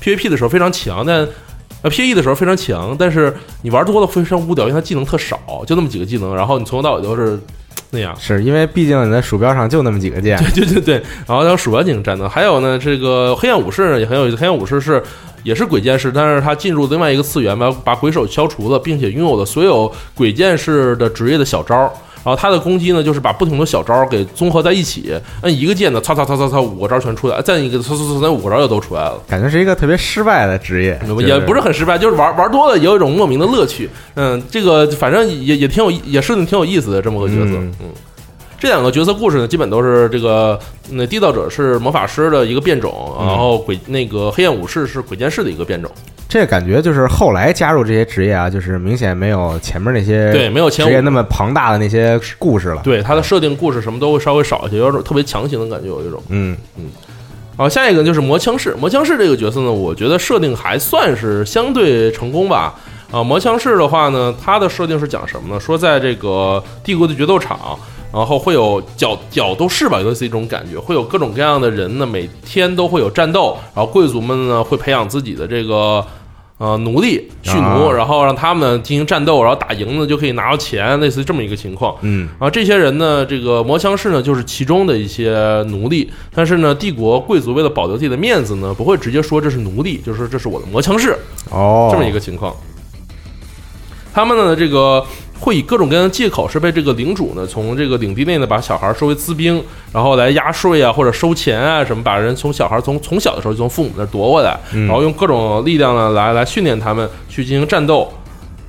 [0.00, 1.26] P V P 的时候非常强，但
[1.84, 7.38] 呃 P E 的时候非常强，但是你玩多了非常无聊，因为它技能特少，就那么几个技能，然后你从头到尾都是
[7.90, 8.16] 那样。
[8.18, 10.94] 是因为毕竟你在鼠标上就那么几个键，对对对对，
[11.26, 15.02] 然后它有鼠标进行战斗，还有呢，这个黑暗武士呢也很有意思，黑暗武士是
[15.42, 21.92] 也是鬼剑士，但是他进入另外一个次元，把把鬼手消除了，并且拥有了所有鬼剑士的职业的小招。
[22.24, 29.20] 然后他的攻击呢，就是把不同的小招给综合在一起，按一个键呢，嚓嚓嚓嚓嚓，五个招全出来，再一个嚓嚓嚓，那五个招又都出来了。
[29.28, 33.90] 感觉是一个特别失败的职业，也不是很失败，就是玩玩多了也有一种莫名的乐趣。
[34.14, 37.52] 嗯，这个反正也也挺有，也设定挺有意思的这么个角色。
[37.52, 37.86] 嗯嗯，
[38.64, 40.58] 这两个角色故事呢，基本都是这个
[40.88, 45.90] 那缔造者是魔法师的一个变种，嗯然后鬼那个黑暗武士是鬼剑士的一个变种。
[46.26, 50.88] 这感觉就是后来加入这些职业啊，就是明显没有前面那些对，没有前五。
[50.88, 52.80] 职业那么庞大的那些故事了。
[52.82, 56.22] 对它的设定故事什么都会稍微少一些，有种特别强行的感觉，有一种。
[56.30, 56.86] 嗯嗯
[57.58, 58.74] 好，下一个就是魔枪士。
[58.80, 62.74] 魔枪士这个角色呢，我觉得设定还算是相对成功吧。
[63.10, 65.60] 啊，魔枪士的话呢，它的设定是讲什么呢？
[65.60, 67.78] 说在这个帝国的决斗场，
[68.14, 76.04] 然后会有角角斗士吧，类似一种感觉，会有各种各样的人呢，每天都会有战斗，然后贵族们呢会培养自己的这个。
[76.56, 81.96] 呃，奴隶蓄奴，啊然后让他们进行战斗，然后打赢了就可以拿到钱，类似于这么一个情况。
[82.02, 85.34] 嗯然后这些人呢，这个魔枪士呢，就是其中的一些
[85.68, 86.08] 奴隶。
[86.32, 91.18] 但是呢，帝国贵族为了保留自己的面子呢，不会直接说这是奴隶，就是说这是我的魔枪士
[91.50, 92.54] 哦，这么一个情况。
[94.14, 95.04] 他们呢，这个
[95.40, 99.60] 会以各种各样的借口，是被这个领主呢从这个领地内呢把小孩收为资兵，
[99.92, 108.08] 然后来压税啊或者收钱啊什么，把人从小孩从从小的时候就从父母那儿夺过来，嗯然后用各种力量呢来来训练他们去进行战斗。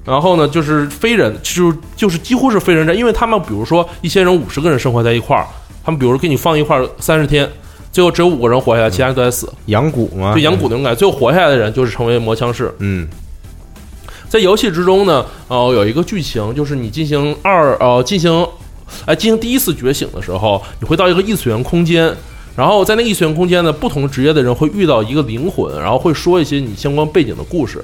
[0.04, 5.46] 然后呢，就是非人，就就是几乎是非人战，因为他们比如说一些人五十个人生活在一块儿，
[5.84, 7.50] 他们比如给你放一块儿三十天，
[7.92, 12.72] 最后只有五个人活下来，其他人都在死，养蛊嘛，就养蛊那种感觉，最后活下来的人就是成为魔枪士。
[12.80, 13.08] 嗯
[14.30, 18.46] 在游戏之中呢，呃，有一个剧情就是你进行二呃进行，
[19.06, 22.14] 哎进行第一次觉醒的时候，你会到一个异次元空间。
[22.56, 27.84] 然后在那异次元空间呢，不同职业的人会遇到一个灵魂，然后会说一些你相关背景的故事。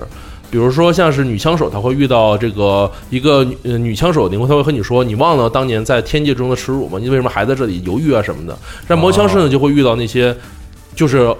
[0.50, 6.98] 比如说，像是女枪手，她会遇到这个一个女女枪手灵魂，她会和你说：“你忘了当年在天界中的耻辱吗？
[7.02, 10.36] 你为什么还在这里犹豫啊什么的？”但魔枪士呢，就会遇到那些
[10.94, 11.34] 就是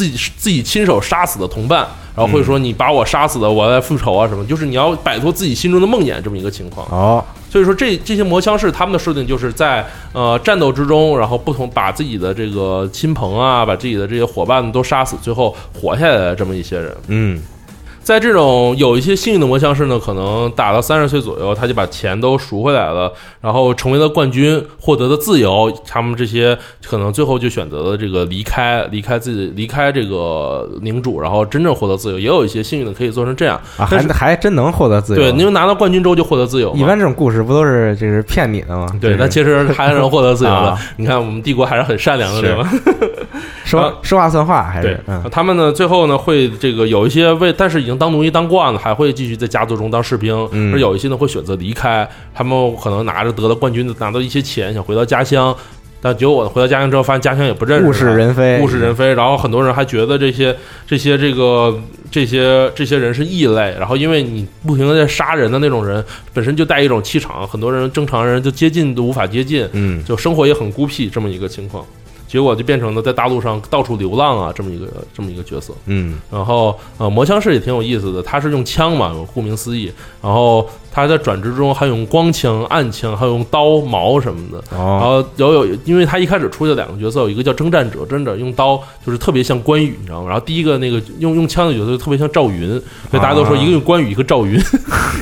[0.00, 1.86] 自己自己亲手杀死的同伴，
[2.16, 6.86] 然后会说：“你把我杀死的，我来复仇啊什么。”就是你要摆脱自己心中的梦魇这么一个情况。
[6.88, 9.84] 哦，所以说这这些魔枪士他们的设定就是在
[10.14, 16.96] 呃战斗之中，然后不同把自己的这个亲朋啊，把自己的这些伙伴都杀死，最后活下来的这么一些人。
[17.08, 17.42] 嗯
[18.10, 25.72] 在这种有一些幸运的魔枪士呢，可能打到三十岁左右，他就把钱都赎回来了，然后成为了冠军，获得了自由。
[25.86, 32.18] 他们这些可能最后就选择了这个离开，离开自己，离开这个领主，然后真正获得自由。
[32.18, 35.22] 也有一些幸运的可以做成这样，啊，还还真能获得自由。
[35.22, 36.74] 对，因为拿到冠军之后就获得自由。
[36.74, 38.88] 一般这种故事不都是就是骗你的吗？
[39.00, 40.78] 对，就是但其实还是能获得自由的 啊。
[40.96, 42.68] 你看，我们帝国还是很善良的，是对吧？
[43.70, 45.22] 说说话算话，还对是，嗯。
[45.30, 50.74] 他们呢最后呢会这个有一些为，但是已经当奴役当惯了，还会继续在家族中当士兵，嗯。
[50.74, 55.54] 而有一些呢会选择离开，他们可能拿着得了冠军的拿到一些钱，想回到家乡，
[56.02, 60.56] 但结果回到家乡之后，发现家乡也不认识，物是人非，物是人非，然后很多人还觉得这些
[60.86, 61.78] 这些这个
[62.10, 66.02] 这些这些人是异类，然后因为你不停的在杀人的那种人，
[66.32, 70.02] 本身就带一种气场，很多人正常人就接近都无法接近，嗯。
[70.04, 71.84] 就生活也很孤僻这么一个情况，
[72.30, 75.74] 结果就变成了在大陆上到处流浪啊这么一个这么一个角色。
[75.86, 84.62] 嗯然后呃，魔枪士也挺有意思的，他是用枪嘛，顾名思义，然后他在转职中还用光枪、暗枪，还有用刀、矛什么的。
[84.70, 90.28] 然哦后有有，因为他一开始出的两个角色，有一个叫征战者，征战者用刀就是特别像关羽，你知道吗？
[90.28, 92.68] 然后第一个那个用用枪的角色就特别像赵云，
[93.10, 94.54] 所以大家都说一个用关羽，一个赵云，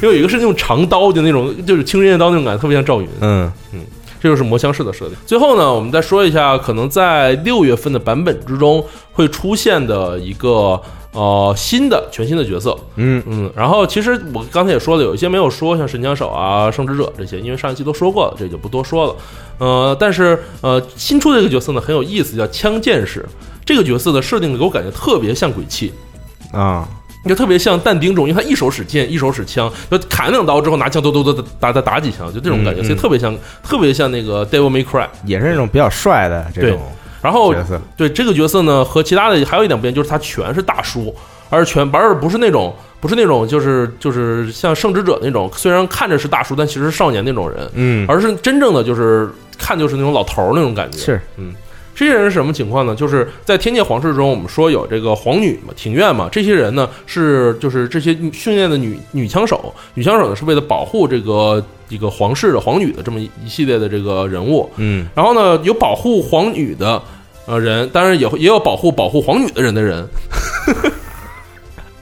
[0.02, 3.08] 因 为有一个是用长刀，就那种就是青刃刀那种感觉，特别像赵云。
[3.20, 3.80] 嗯嗯
[4.20, 5.16] 这就是魔枪式的设定。
[5.26, 10.80] 最后呢，我们再说一下，可能在六月份的版本之中会出现的一个
[11.12, 12.76] 呃新的全新的角色。
[12.96, 19.16] 嗯嗯，然后其实我刚才也说了，有一些没有说，像神枪手啊、圣职者这些，因为上一期都说过了，这就不多说了。
[19.58, 23.24] 呃，但是呃，新出的这个角色呢很有意思，叫枪剑士。
[23.64, 25.92] 这个角色的设定给我感觉特别像鬼泣，
[26.52, 26.88] 啊
[27.24, 35.06] 就特别像但丁种，因为他一手使剑，一手使枪，就砍两刀之后拿枪嘟嘟嘟打打打几枪，就这种感觉，嗯嗯所以特别像特别像那个 Devil May Cry。
[35.24, 36.80] 也是那种比较帅的这种
[37.20, 37.80] 然后角色。
[37.96, 41.14] 对这个角色呢，和其他的还有一点不一样，就是他全是大叔，
[41.50, 50.98] 而全而不是那种不是那种就是就是像圣职者那种，虽然看着是大叔，但其实是少年那种人，嗯，而是真正的就是看就是那种老头儿那种感觉。
[50.98, 51.20] 是
[51.98, 52.94] 这些人是什么情况呢？
[52.94, 67.02] 就是在天界皇室中，我们说有这个皇女嘛、庭院嘛，这些人呢是就是这些训练的女女枪手，女枪手呢是为了保护这个一个皇室的皇女的这么一系列的这个人物，嗯然后呢，有保护皇女的
[67.46, 70.08] 呃人，当然也会也有保护保护皇女的人的人。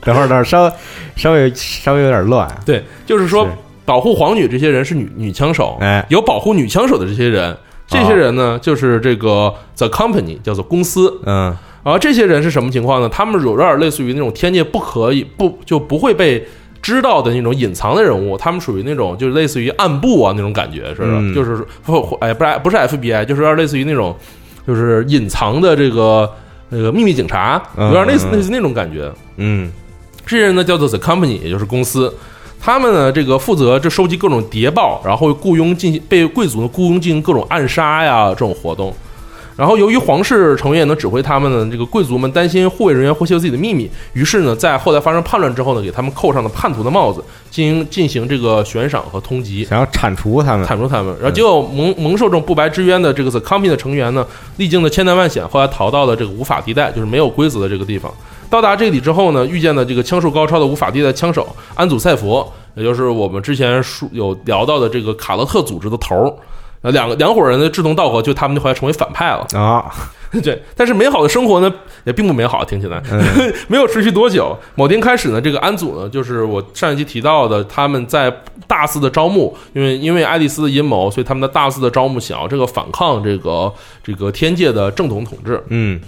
[0.03, 0.71] 等会儿等会儿稍
[1.17, 2.61] 稍微稍微有点乱啊。
[2.67, 3.51] 对，就是说是
[3.87, 7.57] 保护皇女这些人是女女枪手，哎有保护女枪手的这些人，
[7.87, 11.13] 这些人呢就是这个 the company 叫做公司。
[11.25, 13.09] 嗯然后这些人是什么情况呢？
[13.09, 16.45] 他们有点类似于那种天界不可以不就不会被
[16.83, 24.17] 知道的那种隐藏的人物，他们属于那种就是类似于暗部啊那种感觉似的，嗯就是不哎不是不是 FBI，就是有点类似于那种
[24.67, 26.29] 就是隐藏的这个
[26.71, 29.09] 那个秘密警察，有点类似嗯嗯嗯类似那种感觉。
[29.37, 29.71] 嗯
[30.27, 32.13] 这些人呢叫做 the company，也就是公司。
[32.61, 38.93] 他们呢，这个负责这收集各种谍报，然后雇佣进行被贵族呢雇佣进行各种暗杀呀这种活动。
[39.57, 49.67] 然后由于皇室成员也能指挥他们呢，这个贵族们担心护卫人员会泄露自己的秘密，于是呢，在后来发生叛乱之后呢，给他们扣上了叛徒的帽子，进行进行这个悬赏和通缉。
[49.67, 50.67] 想要铲除他们。
[50.67, 54.27] 铲除他们，然后结果蒙蒙受这种不白之冤的这个 The Company 的成员呢，
[54.59, 58.13] 历经了千难万险，后来逃到了这个无法地带，就是没有规则的这个地方。
[58.51, 66.33] 到达这里之后呢，遇见了这个枪术高超的无法地带枪手安祖赛佛，也就是我们之前说有聊到的这个卡勒特组织的头儿。
[66.83, 69.47] 呃，两个两伙人的志同道合，就他们就后来成为反派了。
[69.59, 69.91] 啊，
[70.43, 71.73] 对，但是美好的生活呢，
[72.05, 74.57] 也并不美好，听起来、嗯没有持续多久。
[74.75, 78.33] 某天开始呢，这个安祖呢，就是我上一期提到的，他们在
[78.69, 83.73] 大肆的招募，因为因为爱丽丝的阴谋，所以他们在大肆的招募，想要这个反抗这个
[84.05, 85.61] 这个天界的正统统治。
[85.69, 85.99] 嗯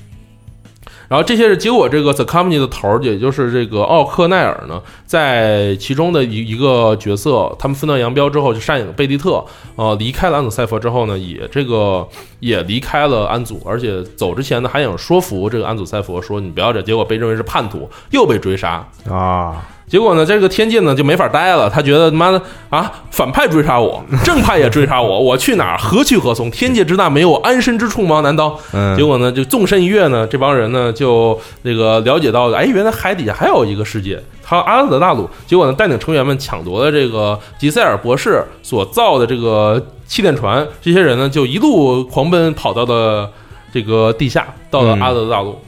[1.09, 9.43] 然后这些是结果，这个 The Company 的头儿，也就是这个奥克奈尔呢，在其中的一一个角色，他们分道扬镳之后，就善影贝蒂特，
[9.77, 12.07] 呃，离开了安祖赛佛之后呢，也这个
[12.41, 18.87] 也离开了安祖，而且走之前呢，还想说服这个安祖赛佛说你不要这，结果被认为是叛徒，又被追杀。
[19.09, 25.78] 啊，结果呢，这个天界呢就没法待了，他觉得他妈的啊，反派追杀我， 正派也追杀我，我去哪儿？
[25.78, 26.51] 何去何从？
[26.51, 28.20] 天界之大，没有安身之处吗？
[28.20, 28.59] 难道？
[28.72, 35.28] 嗯结果呢，就纵身一跃呢，这帮人呢就那个了解到，哎，原来海底下还有一个世界，还有阿兹德大陆。
[35.47, 43.30] 结果呢，带领成员们抢夺了这个吉塞尔博士所造的这个气垫船，这些人呢就一路狂奔跑到了
[43.72, 45.59] 这个地下，到了阿兹德大陆。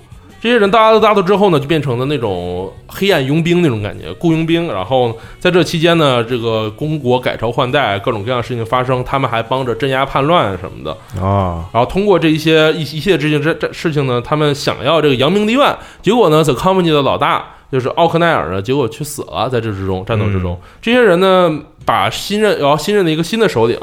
[0.41, 4.67] 这些人到阿兹大陆之后呢，就变成了那种黑暗佣兵那种感觉，雇佣兵。
[4.69, 11.23] 然后在这期间呢，这个公国改朝换代，各种各样的事情发生，他们还帮着镇压叛乱什么的。
[11.23, 23.79] 啊，然后通过这一些一一系列这些这这事情呢，他们想要这个扬名立万，结果呢，The Company 的老大就是奥克奈尔呢，结果去死了，在这之中战斗之中，这些人呢，把新任然后新任的一个新的首领，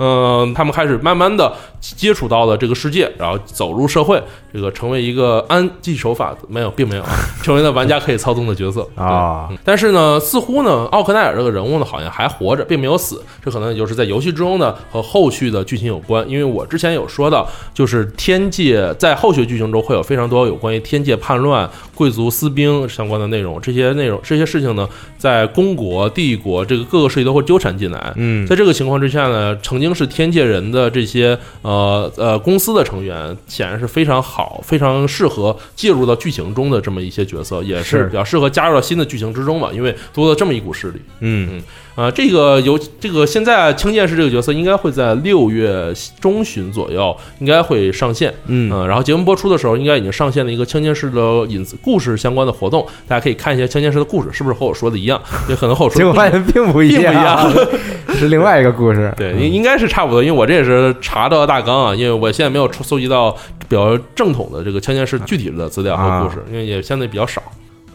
[0.00, 4.20] 嗯、他们开始慢慢的接触到了这个世界，然后走入社会，
[4.52, 7.10] 这个成为一个按技手法没有，并没有啊，
[7.42, 13.22] 成为了玩家可以操纵的角色 啊但是呢，似乎呢，奥克奈尔这个人物呢，好像还活着，并没有死。
[13.44, 16.26] 这可能也就是在游戏之中呢和后续的剧情有关。
[16.28, 23.60] 因为我之前有说到，就是天界在后续剧情中会有非常多有关于天界叛乱、贵族私兵相关的内容。
[23.60, 24.88] 这些内容、这些事情呢，
[25.18, 28.12] 在公国、帝国这个各个势力都会纠缠进来。
[28.16, 38.06] 嗯在这个情况之下呢，曾经是天界人的这些呃呃公司的成员，显然是非常好、非常适合介入到剧情中的这么一些角色，也是是。
[38.06, 41.00] 比较适合加入到新的剧情之中嘛，因为多了这么一股势力。
[41.20, 41.48] 嗯。
[41.52, 41.62] 嗯
[42.00, 57.52] 啊、这个游这个现在青剑士这个角色应该会在六月中旬左右应该会上线，嗯然后节目播出的时候应该已经上线了一个青剑士的影子故事相关的活动，大家可以看一下青剑士的故事是不是和我说的一样，也可能和我说结果的并不一样
[58.16, 59.12] 是另外一个故事。
[59.16, 63.30] 对，应应该是差不多，因为我这也是查到大纲啊，因为我现在没有出搜集到
[63.68, 67.42] 比较正统的这个枪剑士具体的资料和故事，因为也相对比较少。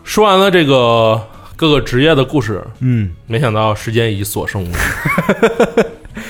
[0.03, 1.19] 说完了这个
[1.55, 4.77] 各个职业的故事，嗯，没想到时间已所剩无几。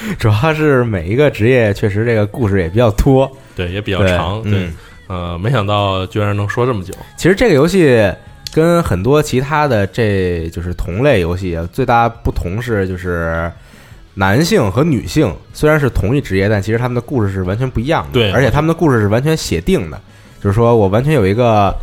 [0.20, 4.74] 主要是每一个职业确实这个故事也比较多，对，也比较长，对，嗯
[5.08, 8.12] 呃，没想到居然能说这么久，其实这个游戏
[8.54, 13.52] 跟很多其他的这就是同类游戏啊，最大不同是就是
[14.14, 18.14] 男性和女性虽然是同一职业，但其实他们的故事是完全不一样的。
[18.14, 20.00] 对而且他们的故事是完全写定的，
[20.42, 21.76] 就是说我完全有一个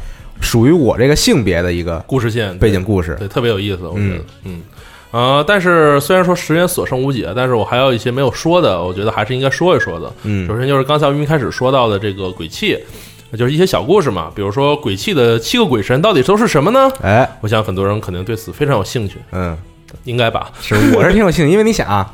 [0.43, 3.17] 属于我这个性别的一个故事线背景故事。
[3.19, 4.61] 对，特别有意思，我觉得，嗯。
[5.13, 10.11] 呃，但是虽然说时间所剩无几，但是我还有一些没有说的，我觉得还是应该说一说的。
[10.25, 12.79] 嗯首先就是刚才我们一开始说到的这个鬼泣，
[13.37, 16.91] 就是一些小故事嘛，比如说鬼泣的七个鬼神到底都是什么呢？
[17.03, 19.55] 哎，我想很多人肯定对此非常有兴趣，嗯，
[20.05, 20.51] 应该吧？
[20.63, 22.11] 是我是挺有兴趣，因为你想啊，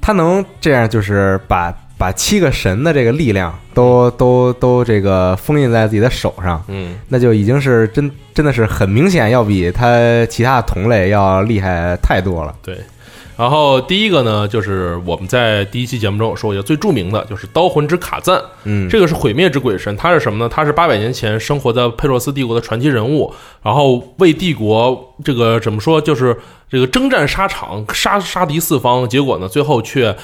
[0.00, 12.54] 他能这样就是把把七个神的这个力量都都都这个封印在自己的手上，嗯，那就已经是真真的是很明显要比他其他同类要厉害太多了。
[12.62, 12.78] 对。
[13.36, 20.48] 然后第一个呢，就是我们在第一期节目中有说过，最著名的就是刀魂之卡赞，嗯，这个是毁灭之鬼神，他是什么呢？
[20.52, 23.32] 他是八百年前生活在佩洛斯帝国的传奇人物，
[23.62, 26.36] 然后为帝国这个怎么说，就是
[26.68, 30.16] 这个征战沙场，杀杀敌四方，结果呢，最后却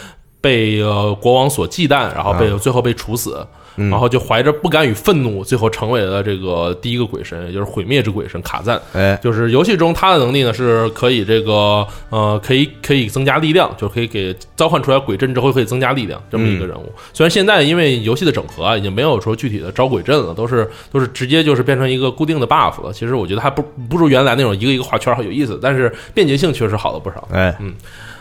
[0.44, 3.34] 被呃国王所忌惮，然后被、啊最后被处死。
[3.76, 8.80] 嗯然后就怀着不甘与愤怒，最后成为了这个第一个鬼神，也就是毁灭之鬼神卡赞。
[8.92, 16.92] 哎，就是游戏中他的能力呢是可以这个呃可以可以增加力量，就可以给召唤出来鬼阵之后可以增加力量这么一个人物。
[17.12, 22.92] 虽然现在因为游戏的整合啊，已经没有说具体的招鬼阵了，都是都是直接就是变成一个固定的 buff 了。
[22.92, 27.26] 其实我觉得还不不如原来那种一个一个画圈有意思，但是便捷性确实好了不少。
[27.32, 27.52] 哎，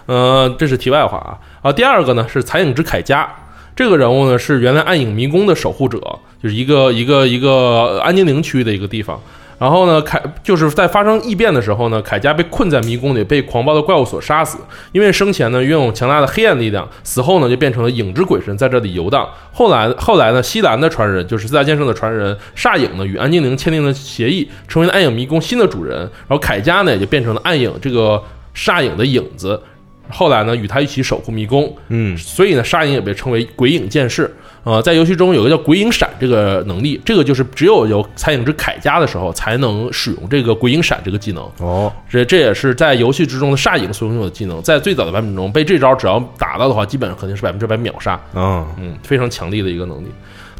[0.05, 1.37] 呃，这是题外话啊。
[1.61, 3.27] 啊，第二个呢是残影之铠甲，
[3.75, 5.99] 这个人物呢是原来暗影迷宫的守护者，
[6.41, 9.19] 就是一个一个一个安宁陵区的一个地方。
[9.59, 14.57] 然后呢，铠就是在发生异变的时候呢，铠甲被困在迷宫里，被狂暴的怪物所杀死。
[14.91, 19.25] 因为生前呢拥有强大的黑暗力量，死后呢就变成了影之鬼神，在这里游荡。
[19.53, 25.99] 后来后来呢，西兰的传人就是四大剑圣的传人煞影呢，与安精灵签订了协议，成为了暗影迷宫新的主人。
[26.27, 28.21] 然后铠甲呢也就变成了暗影这个
[28.53, 29.61] 煞影的影子。
[30.09, 34.31] 后来呢，与他一起守护迷宫，嗯，所以呢，沙影也被称为鬼影剑士。
[34.63, 41.43] 呃，在游戏中有个叫鬼影闪这个能力，这个就是只有有残影之铠甲的时候才能使用这个鬼影闪这个技能。
[41.59, 48.17] 哦，这这也是在游戏之中的煞影所拥有的技能，在最早的版本中被这招只要打到的话，基本上肯定是百分之百秒杀。
[48.33, 50.07] 嗯，嗯，非常强力的一个能力。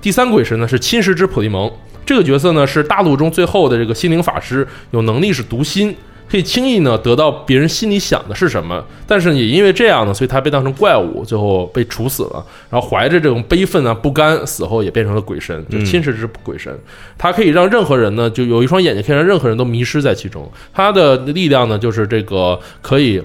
[0.01, 1.71] 第三鬼神呢是侵蚀之普利蒙，
[2.05, 5.95] 这个角色呢是大陆中最后的这个心灵法师，有能力是读心，
[6.29, 12.45] 可以轻易呢得到别人心里想的是什么，但是也因为这样呢，所以他被当成怪物，最后被处死了。
[12.69, 16.75] 然后怀着这种悲愤啊、不甘，死后也变成了鬼神，就侵蚀之鬼神。
[17.17, 20.51] 他可以让任何人呢，就有一双眼睛，可以让任何人都迷失在其中。
[20.73, 23.21] 他的力量呢，就是这个可以。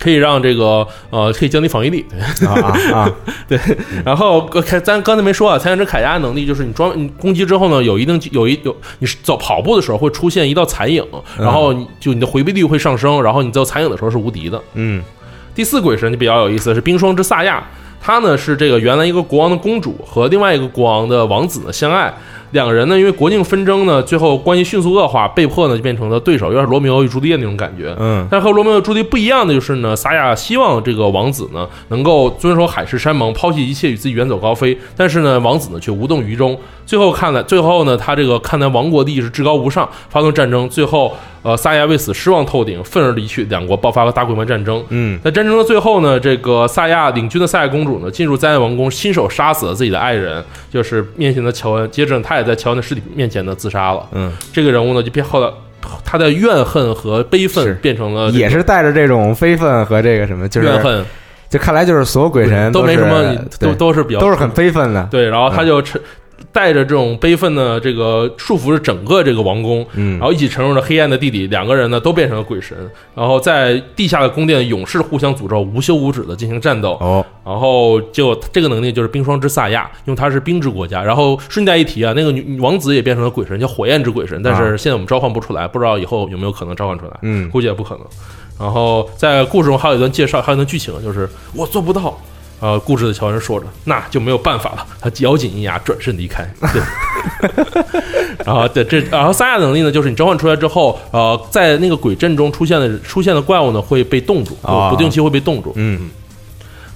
[0.00, 2.04] 可以让这个呃，可以降低防御力，
[2.38, 3.08] 对啊！
[3.46, 3.58] 对。
[4.04, 11.04] 然后开咱刚才没说啊，残影之铠甲能力就是你装你攻击之后呢，有一定有一有你走跑步的时候会出现一道残影，
[11.38, 14.60] 然后就你的回避率会上升，然后你走残影的时候是无敌的。
[14.74, 15.02] 嗯。
[15.54, 17.62] 第四鬼神就比较有意思，是冰霜之萨亚，
[18.00, 22.12] 他呢是这个原来一个国王的公主和另外一个国王的王子呢相爱。
[22.52, 27.94] 两个人呢，因为国境纷争呢，最后关系迅速恶化，被迫呢就变成了对手，有点罗密欧与朱丽叶那种感觉。
[27.98, 34.76] 嗯，但是和罗密欧与朱丽叶不一样的就是呢，萨亚希望这个王子呢能够遵守海誓山盟，抛弃一切与自己远走高飞。
[34.96, 36.58] 但是呢，王子呢却无动于衷。
[36.84, 41.14] 最后看来，最后呢，他这个看来王国的意识至高无上，发动战争，最后。
[41.42, 44.84] 呃，萨亚为此失望透顶，愤而离去，两国爆发了大规模战争。
[44.90, 51.90] 嗯，在战争的最后呢，这个萨亚领军的萨亚公主呢，进入灾难王宫，亲手杀死了自己的爱人，就是面前的乔恩。
[51.90, 54.08] 接着，她也在乔恩的尸体面前呢自杀了。
[54.12, 55.48] 嗯，这个人物呢，就变后来，
[56.04, 61.04] 他的怨恨和悲愤变成了，也是带着这种悲愤和这个什么，就是怨恨。
[61.48, 65.08] 就看来，就是所有鬼神都没什么，都都是比较都是很悲愤的。
[65.10, 66.00] 对，然后他就成。
[66.52, 71.46] 带着这种悲愤的这个束缚着整个这个王宫，嗯，然后一起沉入了黑暗的地底。
[71.46, 72.76] 两个人呢都变成了鬼神，
[73.14, 76.92] 然后在地下的宫殿，勇士互相诅咒，无休无止的进行战斗。
[77.00, 81.02] 哦，然后就这个能力就是冰霜之萨亚，因为他是冰之国家。
[81.02, 87.12] 然后顺带一提啊，那个女王子也变成了鬼神，叫火焰之鬼神，但是现在我们召唤不出来，不知道以后有没有可能召唤出来。
[87.22, 88.04] 嗯，估计也不可能。
[88.58, 92.18] 然后在故事中还有一段介绍，还有一段剧情，就是我做不到。
[92.60, 94.86] 呃，固执的乔恩说着，那就没有办法了。
[95.00, 96.48] 他咬紧一牙，转身离开。
[96.72, 96.82] 对，
[98.44, 104.54] 然后对这，然后三亚能力呢，就是你召唤出来之后，呃，在那个鬼阵中出现的出现的怪物呢，会被冻住，
[104.90, 105.72] 不定期会被冻住。
[105.76, 106.10] 嗯，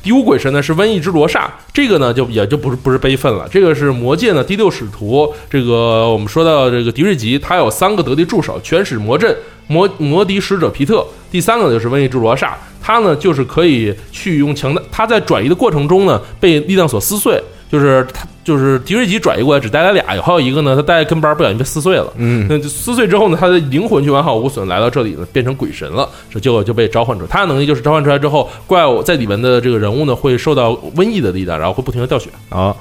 [0.05, 3.49] 第五鬼神呢是瘟疫之罗刹，这个呢就也就不是不是悲愤了。
[3.51, 9.35] 这个是魔界呢第六使徒，这个我们说到这个迪瑞吉，他有三个得力助手，全使魔阵
[9.67, 12.55] 魔魔笛使者皮特，第三个就是瘟疫之罗刹。
[12.83, 14.83] 他呢，就是可以去用强大。
[14.93, 17.43] 他在转移的过程中呢，被力量所撕碎。
[17.71, 22.13] 就是他，就是迪瑞吉转移过来，只带来俩，还有一个呢，他带跟班不小心被撕碎了。
[22.17, 26.09] 嗯，那撕碎之后呢，他的灵魂就完好无损，来到这里呢，变成鬼神了。
[26.31, 27.29] 这结果就被召唤出来。
[27.29, 32.31] 他的能力就是召唤出来之后，怪物在里面的这个人物呢，会受到瘟疫的力量，然后会不停的掉血。
[32.51, 32.77] 啊，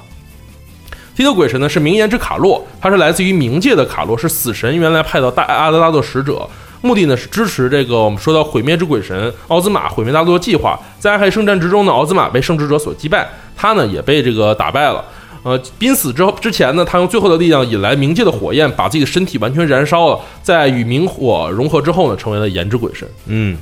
[1.16, 6.48] 第六鬼神呢是明言之卡洛，他是来自于冥界的卡洛，是死神原来派到大阿德拉的使者。
[6.84, 10.78] 目的呢是支持这个我们说到毁灭之鬼神奥兹玛毁灭大陆的计划。
[10.98, 13.26] 在暗黑圣战之中呢，奥兹玛被圣职者所击败，
[13.56, 15.02] 他呢也被这个打败了。
[15.42, 20.20] 呃，濒死之后之前呢，他用最后的力量引来冥界的火焰，把自己的身体完全燃烧了。
[20.42, 23.08] 在与冥火融合之后呢，成为了炎之鬼神。
[23.26, 23.56] 嗯，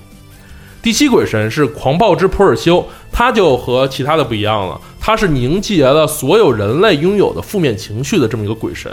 [0.83, 8.91] 第七鬼神是狂暴之普尔修，他就和其他的不一样了，他是凝结了所有人类拥有的负面情绪的这么一个鬼神。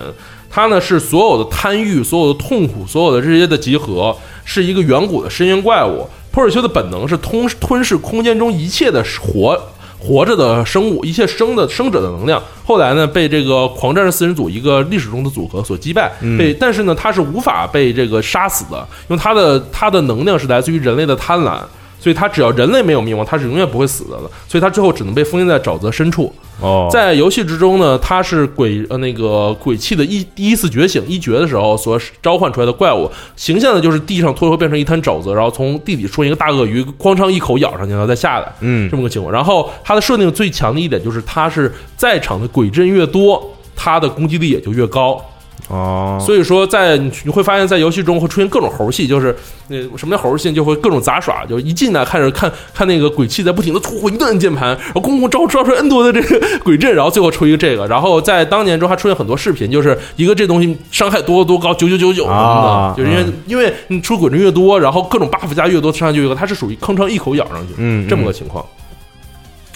[0.52, 4.16] 他呢是所有的贪欲、所有的痛苦、所有的这些的集合，
[4.46, 6.08] 是一个远古的深渊怪物。
[6.32, 9.60] 普尔修的本能是吞吞噬空间中一切的活
[9.98, 12.40] 活着的生物，一切生的生者的能量。
[12.64, 16.12] 后来呢，被这个狂战士四人组一个历史中的组合所击败。
[16.38, 21.60] 被但是呢，他是无法被这个杀死的，因为他的他的能量是来自于人类的贪婪，
[22.00, 24.32] 所以他只要人类没有灭亡，他是永远不会死的了。
[24.47, 26.34] 所以他最后只能被封印在沼泽深处。
[26.62, 39.34] 哦，在游戏之中呢，它是鬼呃那个鬼气的一第一次觉醒一绝的时候所召唤出来的怪物，形象呢就是地上突然变成一滩沼泽，然后从地底出现一个大鳄鱼，哐当一口咬上去，然后再下来，嗯，这么个情况。
[39.34, 43.41] 然后它的设定最强的一点就是，它是在场的鬼阵越多，
[43.74, 45.24] 它的攻击力也就越高。
[45.70, 49.36] 哦，所以说，在你会发现在游戏中会出现各种猴戏，就是
[49.68, 68.66] 那什么叫猴戏，就会各种杂耍，就一进来看着看看那个鬼泣在不停的突一顿键盘，然后公公招招出 N 多的这个鬼阵，然后最后出一个这个，然后在当年中还出现很多视频，就是一个这东西伤害多多高九九九九什么的，就是因为因为你出鬼阵越多，然后各种 buff 加越多，伤害就越高，它是属于吭哧一口咬上去，嗯，这么个情况。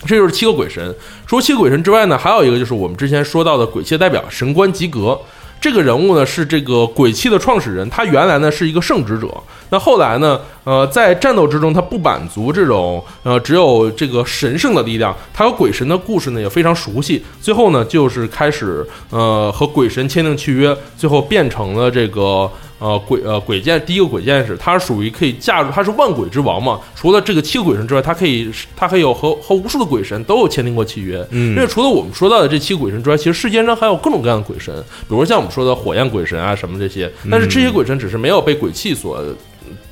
[0.07, 0.91] 这就是七个鬼神。
[1.27, 5.15] 除了七个鬼神之外呢，还有一个就是我们之前说到的鬼界代表神官吉格。
[5.63, 9.33] 这个人物呢是这个鬼泣的创始人，他原来呢是一个圣职者，
[9.69, 22.51] 那后来呢，呃，在战斗之中他不满足这种呃只有这个神圣的力量，他和鬼神的故事呢也非常熟悉，最后呢就是开始呃和鬼神签订契约，最后变成了这个。
[22.83, 26.77] 呃，鬼呃鬼剑第一个鬼剑士，他属于可以驾驭，他是万鬼之王嘛。
[26.93, 31.25] 除了这个七个鬼神之外，他可以，他还有和和无数的鬼神都有签订过契约。
[31.29, 34.75] 嗯，因为除了我们说到的这七个鬼神之外，其实世间上还有各种各样的鬼神，
[35.07, 37.09] 比如像我们说的火焰鬼神啊什么这些。
[37.31, 39.23] 但是这些鬼神只是没有被鬼气所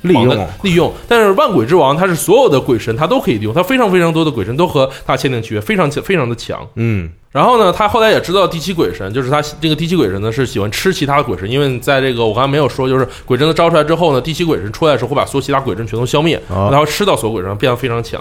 [0.02, 0.92] 利用利用。
[1.08, 6.66] 但是万鬼之王他是所有的鬼神他都可以利用，他非常非常多的鬼神都和他签订契约，非常非常的强。
[6.76, 18.20] 嗯然后呢，他后来也知道第七鬼神，就是他这个第七鬼神呢是喜欢吃其他的鬼神，因为在这个我刚才没有说，就是鬼神的招出来之后呢，第七鬼神出来的时候会把所有其他鬼神全都消灭，哦然后吃到所有鬼神，变得非常强。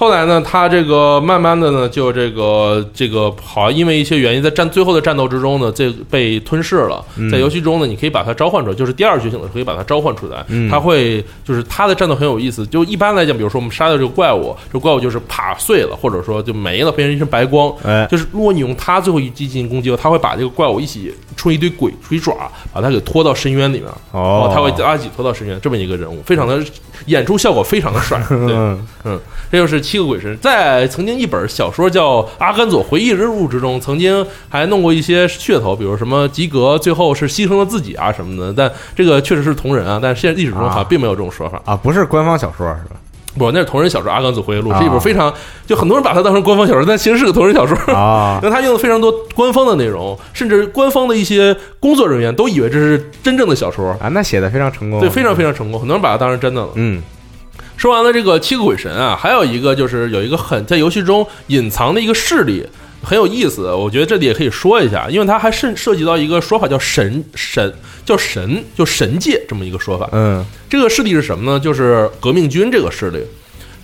[0.00, 7.04] 后来呢，他这个慢慢的呢，就这个这个好像因为一些原因，在战最后的战斗之中呢，这被吞噬了。
[7.30, 10.42] 在游戏中呢，你可以把它召唤出来，就是第二觉醒的时候可以把它召唤出来。
[10.48, 12.66] 嗯它会就是它的战斗很有意思。
[12.68, 17.70] 就一般来讲，比如说我们杀掉这个怪物，这怪物就是啪碎了，或者说就没了，变成一身白光。
[17.84, 23.90] 哎就是如果你用它最后一击进行攻击，它会把这个怪物一起出一堆鬼鬼爪，把它给拖到深渊里面。
[24.12, 26.58] 哦它会拉一起拖到深渊，这么一个人物，非常的
[27.04, 28.18] 演出效果非常的帅。
[28.30, 29.20] 对，嗯 嗯，
[29.52, 30.38] 这就是七个鬼神。
[30.40, 38.52] 在曾经一本小说叫《阿甘佐回忆录》之中，曾经还弄过一些噱头，比如什么吉格最后是牺牲了自己啊什么的。
[38.52, 41.60] 但这个确实是同人啊，但是现在历史中好像并没有这种说法。
[41.64, 42.96] 啊，不是官方小说是吧？
[43.38, 45.32] 不，那是同人小说《阿甘佐回忆录》，啊是一本非常
[45.64, 47.76] 就很多人把它当成官方小说，但其实是个同人小说。
[47.94, 56.68] 啊因为他用了非常多官方的内容，甚至官方的一些工作人员都以为这是真正的小说，啊，那写的非常成功，对，非常非常成功，很多人把它当成真的了。
[56.74, 57.00] 嗯
[57.80, 62.62] 说完了这个七个鬼神啊，还有一个就是有一个很在游戏中隐藏的一个势力，
[63.02, 63.72] 很有意思。
[63.72, 67.72] 我觉得这里也可以说一下，因为它还涉涉及到一个说法叫神神
[68.04, 70.06] 叫神就神界这么一个说法。
[70.12, 71.58] 嗯这个势力是什么呢？
[71.58, 73.20] 就是革命军这个势力。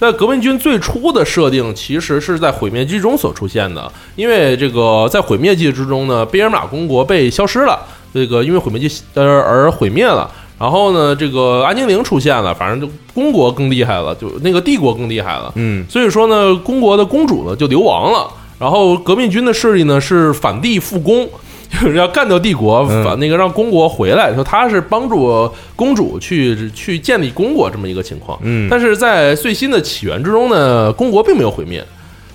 [0.00, 3.90] 那革命军最初的设定，其实是在毁灭记中所出现的。
[4.14, 7.80] 因为这个在毁灭记之中呢，贝尔玛公国被消失了，
[8.12, 10.30] 这个因为毁灭记而而毁灭了。
[10.58, 15.52] 然后呢，这个安精灵出现了，反正就公国更厉害了，就那个帝国更厉害了。
[15.56, 18.26] 嗯所以说呢，公国的公主呢就流亡了，
[18.58, 21.28] 然后革命军的势力呢是反帝复公，
[21.70, 28.38] 就是要干掉帝国，嗯反那个让公国回来，说他是帮助公主去去建立公国这么一个情况。
[28.42, 31.84] 嗯但是在最新的起源之中呢，公国并没有毁灭，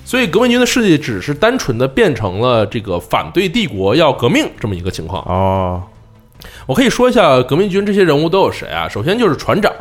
[0.06, 5.24] 所以革命军的势力只是单纯的变成了这个反对帝国要革命这么一个情况。
[5.24, 5.82] 哦
[6.66, 8.88] 我可以说一下革命军这些人物都有谁啊？
[8.88, 9.72] 首先就是船长，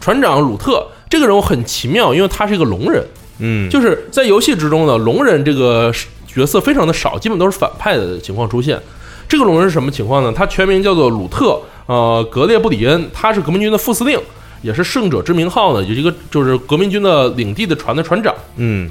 [0.00, 3.04] 船长鲁特这个人物很奇妙，因为他是一个龙人。
[3.38, 5.92] 嗯就是在游戏之中呢，龙人这个
[6.26, 8.80] 角色非常的少，基本都是反派的情况出现。
[9.28, 10.32] 这个龙人是什么情况呢？
[10.36, 14.20] 他全名叫做鲁特，呃，格列布里恩，他是革命军的副司令，
[14.60, 18.34] 也是圣者之名号呢，有一个就是革命军的领地的船的船长。
[18.56, 18.90] 嗯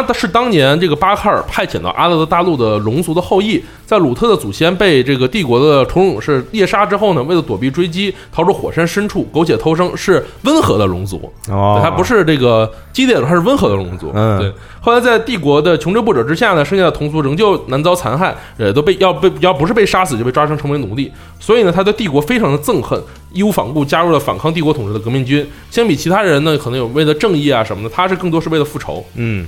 [0.00, 11.30] 他是当年这个巴克尔派遣到阿勒德大陆的龙族的后裔，在鲁特的祖先被这个帝国的虫勇士猎杀之后呢，为了躲避追击，逃出火山深处，苟且偷生，是温和的龙族。
[11.48, 14.12] 哦，他不是这个激烈的，他是温和的龙族。
[14.14, 14.52] 嗯对。
[14.80, 21.12] 后来在帝国的穷追不舍之下呢，剩下的同族仍旧难遭残害，呃，都被要被要不是被杀死，就被抓成成为奴隶。
[21.38, 22.98] 所以呢，他对帝国非常的憎恨，
[23.32, 25.46] 义无反顾加入了反抗帝国统治的革命军。
[25.70, 29.04] 相比其他人呢，可能有为了正义啊什么的，他是更多是为了复仇。
[29.14, 29.46] 嗯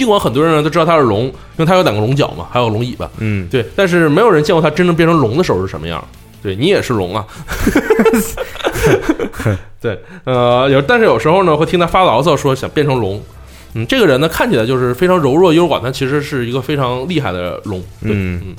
[0.00, 6.02] 尽管很多人呢都知道他是龙，因为他有两个龙角嘛，还有龙尾巴，嗯对，但是没有人见过他真正变成龙的时候是什么样。
[6.42, 7.26] 对你也是龙啊，
[9.78, 13.22] 对，呃，有，但是有时候呢会听他发牢骚，说想变成龙。
[13.74, 17.78] 嗯，这个人呢看起来就是非常柔弱优寡，但其实是一个非常厉害的龙。
[18.00, 18.56] 对，嗯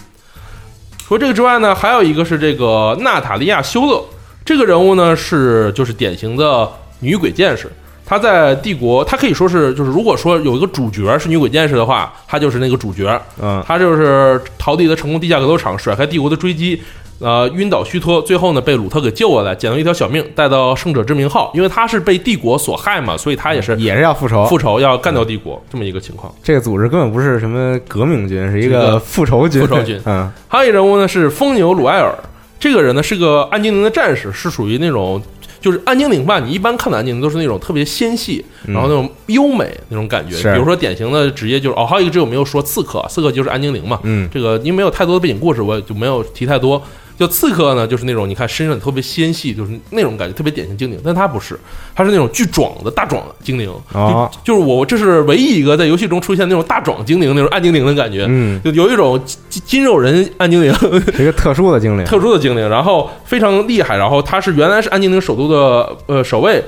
[1.07, 3.99] 除了这个之外呢，还有一个是这个娜塔莉亚修勒，
[4.45, 6.69] 这个人物呢是就是典型的
[6.99, 7.67] 女鬼剑士。
[8.05, 13.21] 她在帝国，他可以说是就是如果说有一个主角是女鬼剑士的话，他就是那个主角。
[13.41, 16.81] 嗯他就是逃离了成功地下格斗场，甩开帝国的追击，
[17.19, 21.51] 呃，晕倒虚脱，最后呢被鲁特给救过来，捡到一条小命，带到圣者之名号。
[21.53, 26.33] 因为他是被帝国所害嘛，所以他也是也是要复仇，复仇，要干掉帝国这么一个情况。
[26.43, 29.61] 这个组织根本不是什么革命军，是一个个复仇军。
[29.61, 32.13] 复仇军嗯还有一人物呢是疯牛鲁埃尔，
[32.59, 35.21] 这个人呢是个暗精灵的战士，是属于那种
[35.61, 36.39] 就是安精灵吧。
[36.39, 40.35] 你一般看的安精灵都是那种特别纤细，嗯然后那种优美那种感觉。
[40.35, 43.99] 是比如说典型的职业就是哦，还有一个职业我没有说刺客，刺客就是安精灵嘛。
[44.03, 46.81] 嗯这个因为没有太多的背景故事，我也就没有提太多。
[47.21, 51.55] 就刺客呢，就是那种你看身上特别纤细，就是那种感觉特别典型精灵，但他不是，
[51.93, 53.71] 他是那种巨壮的大壮精灵。
[53.93, 58.25] 哦就就是我这是唯一一个在游戏中出现那种大壮精灵那种暗精灵的感觉。
[58.27, 60.73] 嗯，就有一种金金肉人暗精灵，
[61.15, 62.03] 是一个特殊的精灵。
[62.05, 66.59] 特殊的精灵，然后非常厉害，然后他是原来是暗精灵首都的呃守卫。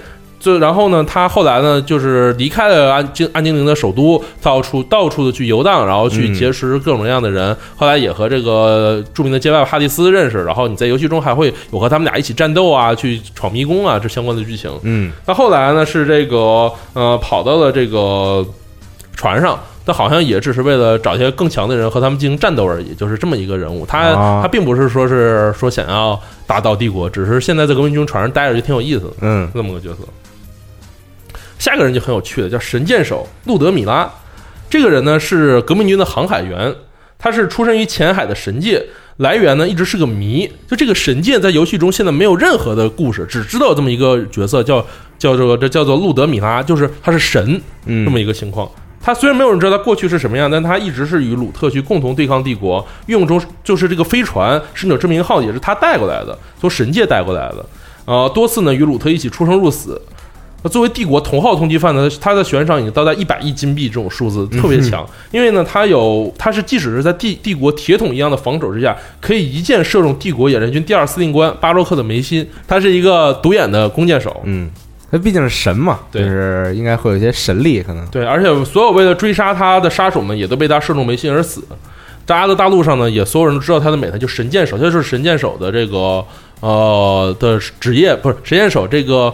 [0.44, 7.56] 就然后呢，他后来呢，就是离开了安精安精灵的首都，到处到处的去游荡，然后去嗯结识各种各样的人。
[7.78, 14.70] 后来也和这个著名的街霸哈迪斯认识，然后你在游戏中还会有和他们俩一起战斗啊，去闯迷宫啊，这相关的剧情。
[14.82, 18.46] 嗯那后来呢，是这个呃跑到了这个
[19.16, 23.86] 船上，但好像也只是为了找一些更强的人和他们进行战斗而已，就是这么一个人物。
[23.86, 29.14] 他、啊他并不是说是说想要打倒帝国，只是现在在革命军船上待着就挺有意思的。
[29.22, 30.00] 嗯这么个角色。
[31.64, 34.12] 下个人就很有趣了，叫神箭手路德米拉。
[34.70, 36.76] 这个人呢是革命军的航海员，
[37.18, 38.86] 他是出身于前海的神界，
[39.16, 40.46] 来源呢一直是个谜。
[40.68, 44.86] 就这个神界在游戏中现在没有任何的故事，只知道有这么一个角色叫
[45.18, 48.70] 叫做这叫做路德米拉，就是他是神嗯这么一个情况。
[49.02, 57.66] 他虽然没有人知道他过去是什么样，但他一直是与鲁特去共同对抗帝国，用中就是这个飞船使者之名号也是他带过来的，从神界带过来的。
[58.04, 60.02] 呃，多次呢与鲁特一起出生入死。
[60.64, 65.06] 那作为帝国头号通缉犯呢，他的悬赏已经到达一百亿金币这种数字，特别强。
[65.32, 72.48] 因为呢，他有他是即使是在帝帝国铁桶一样的防守之下，可以一箭射中帝国野战军第二司令官巴洛克的眉心。
[72.66, 74.70] 他是一个独眼的弓箭手，嗯，
[75.12, 81.62] 他毕竟是神嘛，就对是应该会有一些神力，可能对，而且所有为了追杀他的杀手们，也都被他射中眉心而死。
[82.26, 86.24] 在阿德大陆上呢，也所有人都知道他的美，他就神箭手，他就是神箭手的这个
[86.62, 89.34] 呃的职业，不是神箭手这个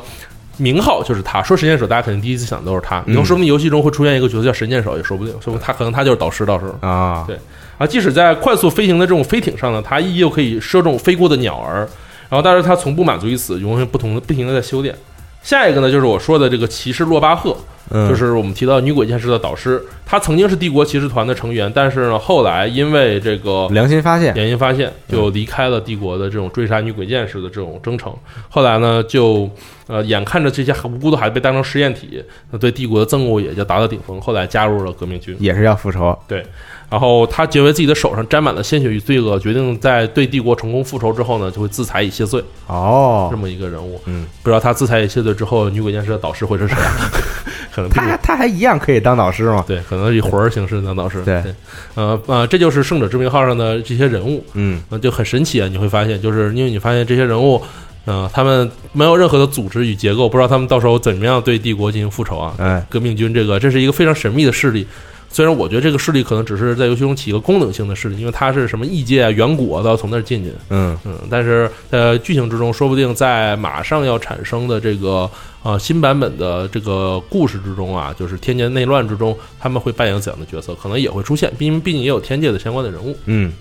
[0.60, 1.42] 名号就是他。
[1.42, 3.04] 说神箭手，大家肯定第一次想都是他。
[3.08, 6.88] 以后嗯说不定游戏中会出现一个角色叫神箭手，也说不定，说不定他可能他就是导师，到时候。
[6.88, 7.36] 啊，对
[7.78, 11.90] 啊，即使在快速飞行的这种飞艇上呢，他依旧可以射中飞过的鸟儿。
[12.30, 14.94] 然后，但是他从不满足于此，永远不同的不停的在修炼。
[15.42, 17.56] 下一个呢，就是我说的这个骑士洛巴赫，
[17.92, 28.14] 嗯，就是我们提到女鬼剑士的导师，他曾经是帝国骑士团的成员，但是呢，后来因为这个良心发现，良心发现，就离开了帝国的这种追杀女鬼剑士的这种征程。
[28.50, 29.50] 后来呢，就
[29.88, 34.20] 呃眼看着这些无辜的孩子被当成实验体，那对帝国的憎恶也就达到顶峰。
[34.22, 36.18] 后来加入了革命军，也是要复仇，
[36.90, 44.02] 然后他觉为自己的手上沾满了鲜血与罪恶，决定在对帝国成功复仇之后呢，就会自裁以谢罪，哦这，么一个人物。
[44.06, 46.76] 嗯，不知道他自裁以谢罪之后，女鬼剑士的导师会是谁？
[47.72, 49.64] 可能他他还一样可以当导师吗？
[49.68, 51.22] 对，可能以魂儿形式当导师。
[51.24, 51.54] 对对，
[51.94, 55.68] 呃呃，这就是圣者之名号上的这些人物，嗯呃，就很神奇啊！
[55.68, 57.62] 你会发现，就是因为你发现这些人物，
[58.06, 62.56] 呃，他们没有任何的组织与结构，不知道他们到时候怎么样对帝国进行复仇啊。
[62.58, 64.86] 哎，革命军这个，这是一个非常神秘的势力。
[65.32, 70.52] 虽然我觉得这个势力可能只是在游戏中起一个功能性的势力，因为它是什么异界啊、远古啊，都要从那儿进去。
[70.70, 75.30] 嗯嗯，但是在剧情之中，说不定在马上要产生的这个
[75.62, 83.16] 呃新版本的这个故事之中啊，就是天界内乱之中，他们会扮演怎样的角色，可能也会出现，毕竟毕竟也有天界的相关的人物。
[83.26, 83.54] 嗯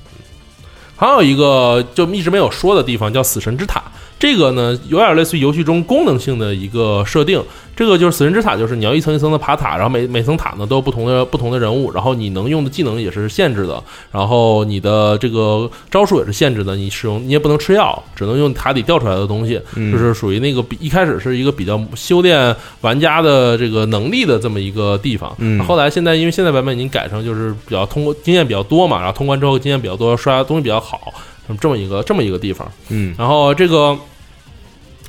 [0.96, 3.77] 还有一个就一直没有说的地方叫死神之塔，
[4.18, 7.42] 这个呢有点类似于游戏中功能性的一个设定。
[7.76, 25.32] 这个就是死神之塔，就是你要一层一层的爬塔，然后每每层塔呢都有不同的不同的人物，然后你能用的技能也是限制的，然后你的这个招数也是限制的，你使用你也不能吃药，只能用塔底掉出来的东西，嗯，就是属于那个比一开始是一个比较修炼玩家的这个能力的这么一个地方。
[25.38, 31.14] 嗯后来现在因为现在版本已经改成就是比较通过经验比较多嘛，然后通关之后经验比较多，刷东西比较好，
[31.56, 32.70] 这么一个这么一个地方。
[32.88, 33.96] 嗯然后这个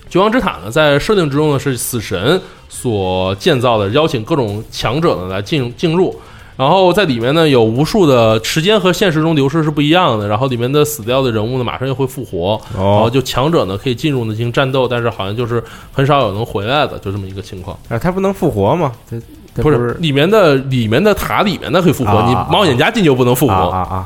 [0.09, 6.15] 绝望之塔呢，在设定之中呢是死神所建造的，邀请各种强者呢来进进入。
[6.57, 15.63] 然后在里面呢有无数的时间和现实中流逝是不一样的，然后里面的死掉的人物呢马上又会复活，然后哦，就强者呢可以进入呢进行战斗，但是好像就是
[15.93, 17.77] 很少有能回来的，就这么一个情况。
[17.87, 18.91] 啊，他不能复活吗？
[19.09, 19.15] 他
[19.55, 23.53] 他不是是里面的里面的塔里面的可以复活，啊你冒险家进就不能复活。
[23.53, 24.05] 啊啊啊，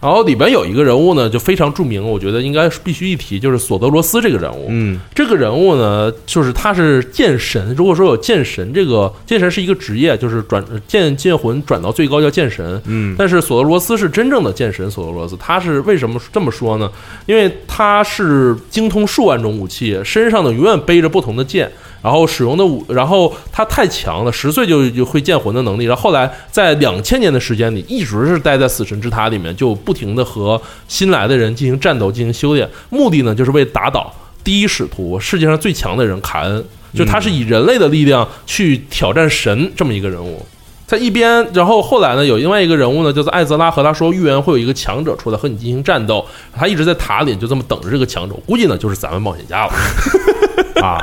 [0.00, 4.66] 然后里边有一个人物呢就非常著名，我觉得应该是必须一提，就是索德罗斯这个人物。
[4.70, 7.74] 嗯这个人物呢，就是他是剑神。
[7.76, 12.80] 如果说有剑神这个剑神是一个职业，就是转剑剑魂转到最高叫剑神。
[12.86, 16.90] 嗯但是索德罗斯是真正的剑神，索德罗斯他是为什么这么说呢？
[17.26, 21.70] 因为他是精通数万种武器，身上呢永远背着不同的剑，
[22.02, 34.12] 然后使用的武，然后他太强了，十岁就就会剑魂的能力，然后后来在两千年的时间里，一直是待在死神之塔里面，就不停的和新来的人进行战斗，进行修炼，目的呢就是为打倒
[34.44, 40.46] 第一使徒，世界上最强的人卡恩，就他是以人类的力量去挑战神这么一个人物。
[40.86, 46.24] 在一边，然后后来呢，有另外一个人物呢，叫做艾泽拉，和他说预言会有一个强者出来和你进行战斗，
[46.56, 49.72] 他一直在塔里就这么等着这个强者，估计呢就是咱们冒险家了。
[50.82, 50.98] 啊，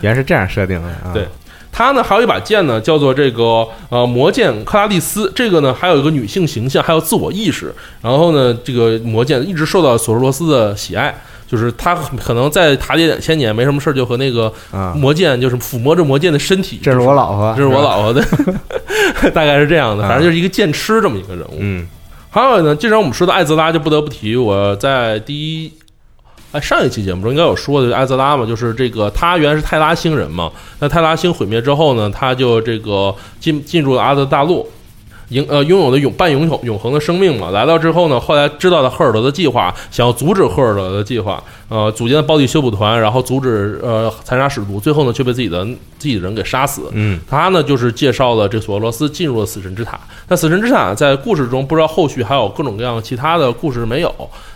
[0.00, 1.26] 原来是这样设定的啊，对
[1.72, 7.72] 他呢还有一把剑呢，叫做这个呃魔剑克拉蒂斯，这个呢还有一个女性形象，还有自我意识。
[8.02, 11.14] 然后呢，这个魔剑一直受到索罗罗斯的喜爱，
[11.46, 18.20] 就是他可能在塔里两千年没什么事儿，就和那个啊，魔剑就是抚摸着魔剑的身体，这是我老婆，这是我，老婆的，
[19.30, 21.58] 大概是这样的，啊反正就是一个剑痴这么一个人物。
[21.60, 21.86] 嗯
[22.32, 25.72] 还有呢，既然我们说到艾泽拉，就不得不提我在第一。
[26.52, 30.50] 哎，上一期节目中应该有说的艾泽拉嘛，就是这个他原来是泰拉星人嘛，
[30.80, 34.68] 那泰拉星毁灭之后呢，他就这个进进入了阿德大陆，
[35.28, 37.50] 拥呃拥有的永半永永永恒的生命嘛。
[37.50, 45.64] 来到之后呢，后来知道了赫尔德的计划，想要阻止赫尔德的计划，呃，组建了暴力修补团，然后阻止呃残杀使徒，最后呢却被自己的
[46.00, 46.82] 自己的人给杀死。
[46.90, 50.00] 嗯，他呢就是介绍了这索俄罗斯进入了死神之塔。
[50.26, 54.12] 但死神之塔在故事中不知道后续还有各种各样其他的故事没有。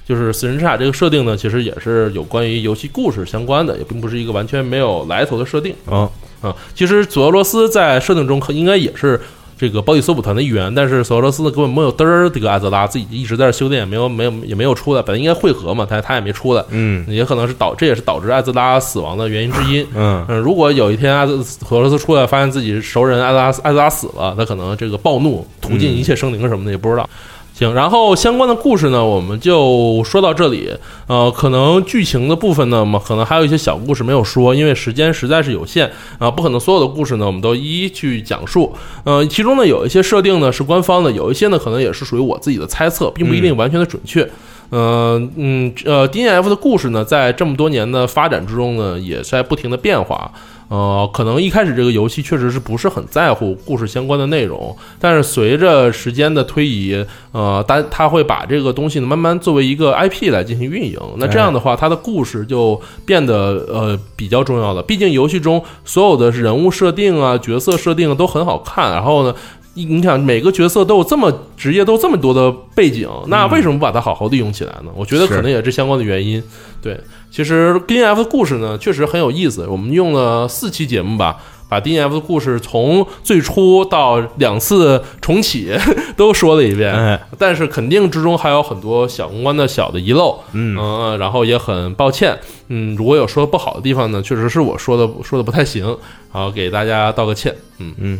[0.07, 5.75] 就是死神之塔这个设定呢，其实也是有关于游戏故事相关的，也并不是一个完全没有来头的设定。
[5.87, 6.11] 哦，
[6.43, 9.19] 啊，其实索俄罗斯在设定中可应该也是
[9.57, 19.87] 这个包底搜捕团的一员，但是索俄罗斯呢根本没有嘚儿，这个艾泽拉自己一直在这修炼，也没有没有也没有出来，本来应该汇合嘛，他他也没出来，嗯也可能是导这也是导致艾泽拉死亡的原因之一。
[19.95, 27.09] 嗯嗯，如果有一天艾泽索俄罗斯出来发现自己熟人艾泽拉艾泽拉死了，他可能这个暴怒屠尽一切生灵什么的也不知道。
[27.57, 30.69] 行，然后相关的故事呢，我们就说到这里。
[31.07, 38.75] 呃，可能剧情的部分呢，嘛，可能还有一些小故事没有说，因为时间实在是有限啊、不可能所有的故事呢，我们都一一去讲述。
[39.05, 44.29] 呃，其中呢，有一些设定呢是官方的，有一些呢可能也是属于我自己的猜测，并不一定完全的准确。
[44.71, 50.29] 呃嗯呃，D N F 的故事呢，在这么多年的发展之中呢，也在不停的变化。
[50.69, 60.99] 呃，可能一开始这个游戏确实是不是很在乎故事相关的内容，但是随着时间的推移，呃，它它会把这个东西呢慢慢作为一个 IP 来进行运营。
[61.17, 63.35] 那这样的话，它的故事就变得
[63.69, 64.83] 呃比较重要了。
[64.83, 69.35] 毕竟游戏中所有的人物设定啊、角色设定都很好看，然后呢。
[69.77, 74.93] 你你想每个角色都有这么职业，都有这么多的背景，那为什么不把它好好利用起来呢？
[74.95, 76.41] 我觉得可能也是相关的原因。
[76.81, 76.97] 对，
[77.35, 79.67] 其实 D N F 的故事呢，确实很有意思。
[79.67, 81.37] 我们用了四期节目吧，
[81.75, 85.73] 把 D N F 的故事从最初到两次重启
[86.17, 86.95] 都说了一遍。
[86.95, 87.21] 哎。
[87.37, 90.79] 但是肯定之中还有很多小公关的小的遗漏，嗯。
[90.79, 92.39] 嗯，然后也很抱歉，
[92.69, 95.85] 嗯，如果有说不好的地方呢，确实是我说的说的不太行，
[96.33, 98.19] 然后给大家道个歉，嗯嗯，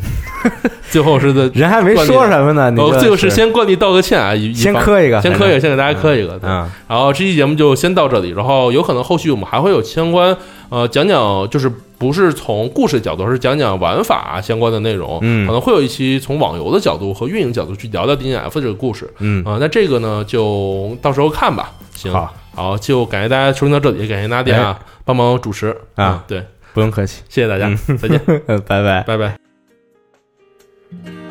[0.91, 6.69] 最后是的，人还没说什么呢，你最后是先惯例道个歉啊，先磕一个，先磕一个，先给大家磕一个，对嗯。
[6.89, 10.35] 然后这期节目就先到这里，然后有可能后续我们还会有相关
[10.69, 15.45] 呃讲讲，就是不是从故事角度，而是讲讲玩法相关的内容，嗯。
[15.47, 19.11] 可能会有一期从网游的角度和运营角度去聊聊 D N F 这个故事。
[19.19, 21.71] 嗯，啊、那这个呢就到时候看吧。
[21.93, 25.69] 行，好，好，就感谢大家收听到这里，感谢娜迪亚帮忙主持。
[25.95, 26.43] 啊嗯对，
[26.73, 27.97] 不用客气，谢谢大家，嗯。
[27.97, 28.19] 再见，
[28.67, 29.03] 拜拜。
[29.03, 29.37] 拜拜。「